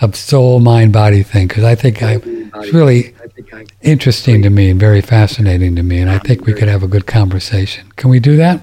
of 0.00 0.16
soul, 0.16 0.60
mind, 0.60 0.92
body 0.92 1.22
thing, 1.22 1.48
because 1.48 1.64
I 1.64 1.74
think 1.74 2.02
I, 2.02 2.20
it's 2.24 2.72
really 2.72 3.14
interesting 3.80 4.42
to 4.42 4.50
me 4.50 4.70
and 4.70 4.80
very 4.80 5.00
fascinating 5.00 5.76
to 5.76 5.82
me, 5.82 5.98
and 5.98 6.10
I 6.10 6.18
think 6.18 6.46
we 6.46 6.52
could 6.52 6.68
have 6.68 6.82
a 6.82 6.88
good 6.88 7.06
conversation. 7.06 7.90
Can 7.96 8.10
we 8.10 8.20
do 8.20 8.36
that? 8.36 8.60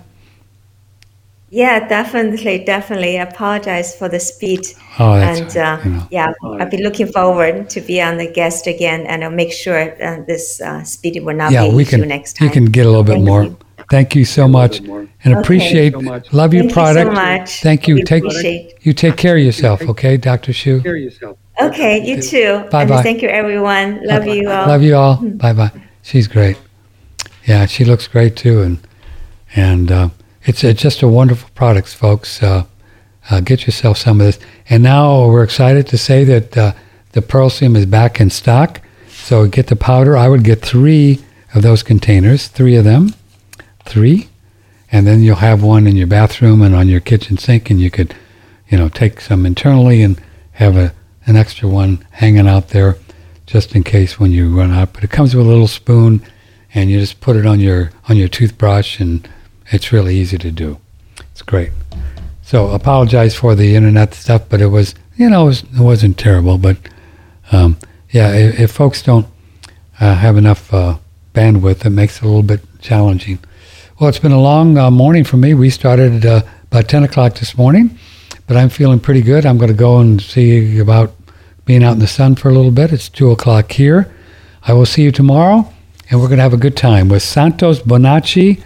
Yeah, 1.51 1.87
definitely, 1.87 2.63
definitely. 2.63 3.19
I 3.19 3.23
apologize 3.23 3.95
for 3.95 4.07
the 4.07 4.19
speed. 4.19 4.61
Oh, 4.99 5.15
that's 5.19 5.55
and 5.55 5.57
uh, 5.57 5.81
you 5.83 5.91
know. 5.91 6.07
yeah, 6.11 6.33
I'll 6.43 6.69
be 6.69 6.83
looking 6.83 7.07
forward 7.07 7.69
to 7.71 7.81
be 7.81 8.01
on 8.01 8.17
the 8.17 8.31
guest 8.31 8.67
again, 8.67 9.07
and 9.07 9.23
I'll 9.23 9.31
make 9.31 9.51
sure 9.51 9.79
uh, 10.03 10.21
this 10.27 10.61
uh, 10.61 10.83
speed 10.83 11.23
will 11.23 11.35
not 11.35 11.51
yeah, 11.51 11.63
be 11.63 11.69
an 11.69 11.75
we 11.75 11.83
issue 11.83 11.99
can. 11.99 12.07
next 12.07 12.33
time. 12.37 12.47
You 12.47 12.53
can 12.53 12.65
get 12.65 12.85
a 12.85 12.89
little 12.89 13.03
bit 13.03 13.13
Thank 13.13 13.25
more. 13.25 13.43
you. 13.43 13.57
Thank 13.89 14.15
you 14.15 14.25
so 14.25 14.47
much, 14.47 14.79
and 14.79 15.09
Okay. 15.25 15.33
appreciate. 15.33 15.93
So 15.93 16.01
much. 16.01 16.31
Love 16.31 16.53
your 16.53 16.63
Thank 16.63 16.73
product. 16.73 17.09
you 17.09 17.15
so 17.15 17.21
much. 17.21 17.61
Thank 17.61 17.87
you. 17.87 17.95
We 17.95 18.03
Take 18.03 18.23
appreciate. 18.23 18.73
you 18.81 18.93
take 18.93 19.17
care 19.17 19.35
of 19.35 19.43
yourself, 19.43 19.81
okay, 19.81 20.17
Doctor 20.17 20.51
Xiu. 20.53 20.83
Care 20.83 20.97
yourself. 20.97 21.37
Okay, 21.59 22.05
you 22.05 22.21
too. 22.21 22.63
Bye-bye. 22.69 23.01
Thank 23.01 23.21
you, 23.21 23.29
everyone. 23.29 24.05
Love 24.05 24.27
you 24.27 24.49
all. 24.49 24.67
Love 24.67 24.83
you 24.83 24.95
all. 24.95 25.15
Bye 25.17 25.53
bye. 25.53 25.71
She's 26.03 26.27
great. 26.27 26.57
Yeah, 27.45 27.65
she 27.65 27.83
looks 27.83 28.07
great 28.07 28.35
too, 28.35 28.61
and 28.61 28.77
and 29.55 29.91
uh, 29.91 30.09
it's 30.45 30.63
it's 30.63 30.81
just 30.81 31.01
a 31.01 31.07
wonderful 31.07 31.49
product, 31.55 31.93
folks. 31.93 32.41
Uh, 32.41 32.65
uh, 33.29 33.39
get 33.41 33.65
yourself 33.65 33.97
some 33.97 34.19
of 34.19 34.25
this. 34.25 34.39
And 34.69 34.83
now 34.83 35.27
we're 35.27 35.43
excited 35.43 35.87
to 35.87 35.97
say 35.97 36.23
that 36.23 36.57
uh, 36.57 36.73
the 37.11 37.21
Pearlsium 37.21 37.75
is 37.75 37.85
back 37.85 38.19
in 38.19 38.29
stock. 38.29 38.81
So 39.07 39.47
get 39.47 39.67
the 39.67 39.75
powder. 39.75 40.17
I 40.17 40.27
would 40.27 40.43
get 40.43 40.61
three 40.61 41.19
of 41.53 41.61
those 41.61 41.83
containers, 41.83 42.47
three 42.47 42.75
of 42.75 42.83
them, 42.83 43.13
three, 43.85 44.29
and 44.91 45.05
then 45.05 45.21
you'll 45.21 45.35
have 45.37 45.61
one 45.61 45.87
in 45.87 45.95
your 45.95 46.07
bathroom 46.07 46.61
and 46.61 46.75
on 46.75 46.87
your 46.87 46.99
kitchen 46.99 47.37
sink, 47.37 47.69
and 47.69 47.79
you 47.79 47.91
could, 47.91 48.15
you 48.69 48.77
know, 48.77 48.89
take 48.89 49.21
some 49.21 49.45
internally 49.45 50.01
and 50.01 50.21
have 50.53 50.75
a 50.75 50.93
an 51.25 51.35
extra 51.35 51.69
one 51.69 52.03
hanging 52.11 52.47
out 52.47 52.69
there 52.69 52.97
just 53.45 53.75
in 53.75 53.83
case 53.83 54.19
when 54.19 54.31
you 54.31 54.57
run 54.57 54.71
out. 54.71 54.93
But 54.93 55.03
it 55.03 55.11
comes 55.11 55.35
with 55.35 55.45
a 55.45 55.49
little 55.49 55.67
spoon, 55.67 56.23
and 56.73 56.89
you 56.89 56.99
just 56.99 57.19
put 57.19 57.35
it 57.35 57.45
on 57.45 57.59
your 57.59 57.91
on 58.07 58.17
your 58.17 58.27
toothbrush, 58.27 58.99
and 58.99 59.27
it's 59.71 59.91
really 59.91 60.15
easy 60.15 60.37
to 60.37 60.51
do. 60.51 60.79
It's 61.31 61.41
great. 61.41 61.71
So 62.41 62.69
apologize 62.69 63.35
for 63.35 63.55
the 63.55 63.75
internet 63.75 64.13
stuff, 64.13 64.43
but 64.49 64.61
it 64.61 64.67
was 64.67 64.95
you 65.15 65.29
know 65.29 65.43
it, 65.43 65.45
was, 65.45 65.63
wasn't 65.73 66.17
terrible. 66.17 66.57
But 66.57 66.77
um, 67.51 67.77
yeah, 68.11 68.33
if, 68.33 68.59
if 68.59 68.71
folks 68.71 69.03
don't 69.03 69.27
uh, 69.99 70.15
have 70.15 70.37
enough 70.37 70.73
uh, 70.73 70.97
bandwidth, 71.33 71.85
it 71.85 71.91
makes 71.91 72.17
it 72.17 72.23
a 72.23 72.27
little 72.27 72.43
bit 72.43 72.61
challenging. 72.81 73.39
Well, 73.99 74.09
it's 74.09 74.19
been 74.19 74.31
a 74.31 74.41
long 74.41 74.77
uh, 74.77 74.89
morning 74.89 75.23
for 75.23 75.37
me. 75.37 75.53
We 75.53 75.69
started 75.69 76.25
uh, 76.25 76.41
about 76.71 76.87
10 76.87 77.03
o'clock 77.03 77.35
this 77.35 77.57
morning, 77.57 77.99
but 78.47 78.55
I'm 78.55 78.69
feeling 78.69 78.99
pretty 78.99 79.21
good. 79.21 79.45
I'm 79.45 79.57
going 79.57 79.71
to 79.71 79.77
go 79.77 79.99
and 79.99 80.21
see 80.21 80.79
about 80.79 81.13
being 81.65 81.83
out 81.83 81.93
in 81.93 81.99
the 81.99 82.07
sun 82.07 82.35
for 82.35 82.49
a 82.49 82.53
little 82.53 82.71
bit. 82.71 82.93
It's 82.93 83.09
2 83.09 83.31
o'clock 83.31 83.71
here. 83.71 84.09
I 84.63 84.73
will 84.73 84.85
see 84.85 85.03
you 85.03 85.11
tomorrow, 85.11 85.71
and 86.09 86.21
we're 86.21 86.27
going 86.27 86.37
to 86.37 86.43
have 86.43 86.53
a 86.53 86.57
good 86.57 86.77
time 86.77 87.09
with 87.09 87.21
Santos 87.21 87.79
Bonacci. 87.79 88.63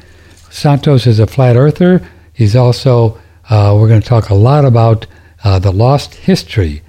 Santos 0.54 1.08
is 1.08 1.20
a 1.20 1.26
flat 1.26 1.58
earther. 1.58 2.08
He's 2.32 2.56
also, 2.56 3.20
uh, 3.50 3.76
we're 3.76 3.88
going 3.88 4.02
to 4.02 4.08
talk 4.08 4.30
a 4.30 4.36
lot 4.36 4.66
about 4.66 5.08
uh, 5.44 5.58
the 5.58 5.72
lost 5.72 6.14
history, 6.14 6.84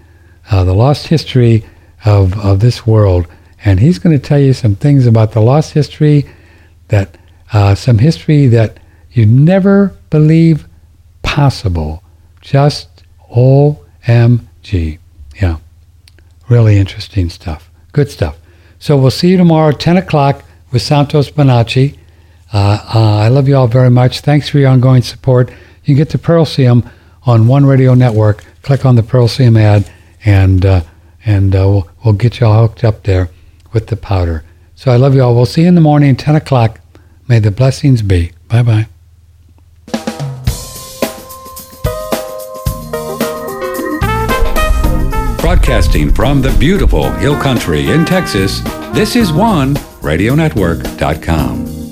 uh, 0.50 0.64
the 0.64 0.74
lost 0.74 1.06
history 1.06 1.64
of, 2.04 2.38
of 2.38 2.60
this 2.60 2.86
world. 2.86 3.26
And 3.64 3.80
he's 3.80 3.98
going 3.98 4.14
to 4.16 4.22
tell 4.22 4.38
you 4.38 4.52
some 4.52 4.76
things 4.76 5.06
about 5.06 5.32
the 5.32 5.40
lost 5.40 5.72
history 5.72 6.26
that 6.88 7.16
uh, 7.54 7.74
some 7.74 7.96
history 7.98 8.48
that 8.48 8.78
you 9.12 9.24
never 9.24 9.96
believe 10.10 10.68
possible. 11.22 12.02
Just 12.42 13.02
OMG. 13.30 14.98
Yeah. 15.40 15.56
Really 16.50 16.76
interesting 16.76 17.30
stuff. 17.30 17.70
Good 17.92 18.10
stuff. 18.10 18.38
So 18.78 18.98
we'll 18.98 19.10
see 19.10 19.30
you 19.30 19.38
tomorrow, 19.38 19.72
10 19.72 19.96
o'clock, 19.96 20.44
with 20.70 20.82
Santos 20.82 21.30
Bonacci. 21.30 21.96
Uh, 22.54 22.78
uh, 22.94 23.18
I 23.18 23.28
love 23.28 23.48
you 23.48 23.56
all 23.56 23.66
very 23.66 23.90
much. 23.90 24.20
Thanks 24.20 24.48
for 24.48 24.60
your 24.60 24.70
ongoing 24.70 25.02
support. 25.02 25.50
You 25.50 25.86
can 25.86 25.96
get 25.96 26.10
the 26.10 26.18
Pearlsium 26.18 26.88
on 27.24 27.48
One 27.48 27.66
Radio 27.66 27.94
Network. 27.94 28.44
Click 28.62 28.86
on 28.86 28.94
the 28.94 29.02
Pearlsium 29.02 29.58
ad, 29.58 29.90
and 30.24 30.64
uh, 30.64 30.82
and 31.26 31.54
uh, 31.54 31.68
we'll, 31.68 31.90
we'll 32.04 32.14
get 32.14 32.38
you 32.38 32.46
all 32.46 32.68
hooked 32.68 32.84
up 32.84 33.02
there 33.02 33.28
with 33.72 33.88
the 33.88 33.96
powder. 33.96 34.44
So 34.76 34.92
I 34.92 34.96
love 34.96 35.16
you 35.16 35.22
all. 35.22 35.34
We'll 35.34 35.46
see 35.46 35.62
you 35.62 35.68
in 35.68 35.74
the 35.74 35.80
morning, 35.80 36.14
10 36.14 36.36
o'clock. 36.36 36.80
May 37.26 37.40
the 37.40 37.50
blessings 37.50 38.02
be. 38.02 38.30
Bye 38.48 38.62
bye. 38.62 38.86
Broadcasting 45.40 46.12
from 46.12 46.40
the 46.40 46.54
beautiful 46.58 47.10
Hill 47.12 47.40
Country 47.40 47.90
in 47.90 48.04
Texas, 48.04 48.60
this 48.92 49.16
is 49.16 49.32
one 49.32 49.74
radionetwork.com. 49.74 51.83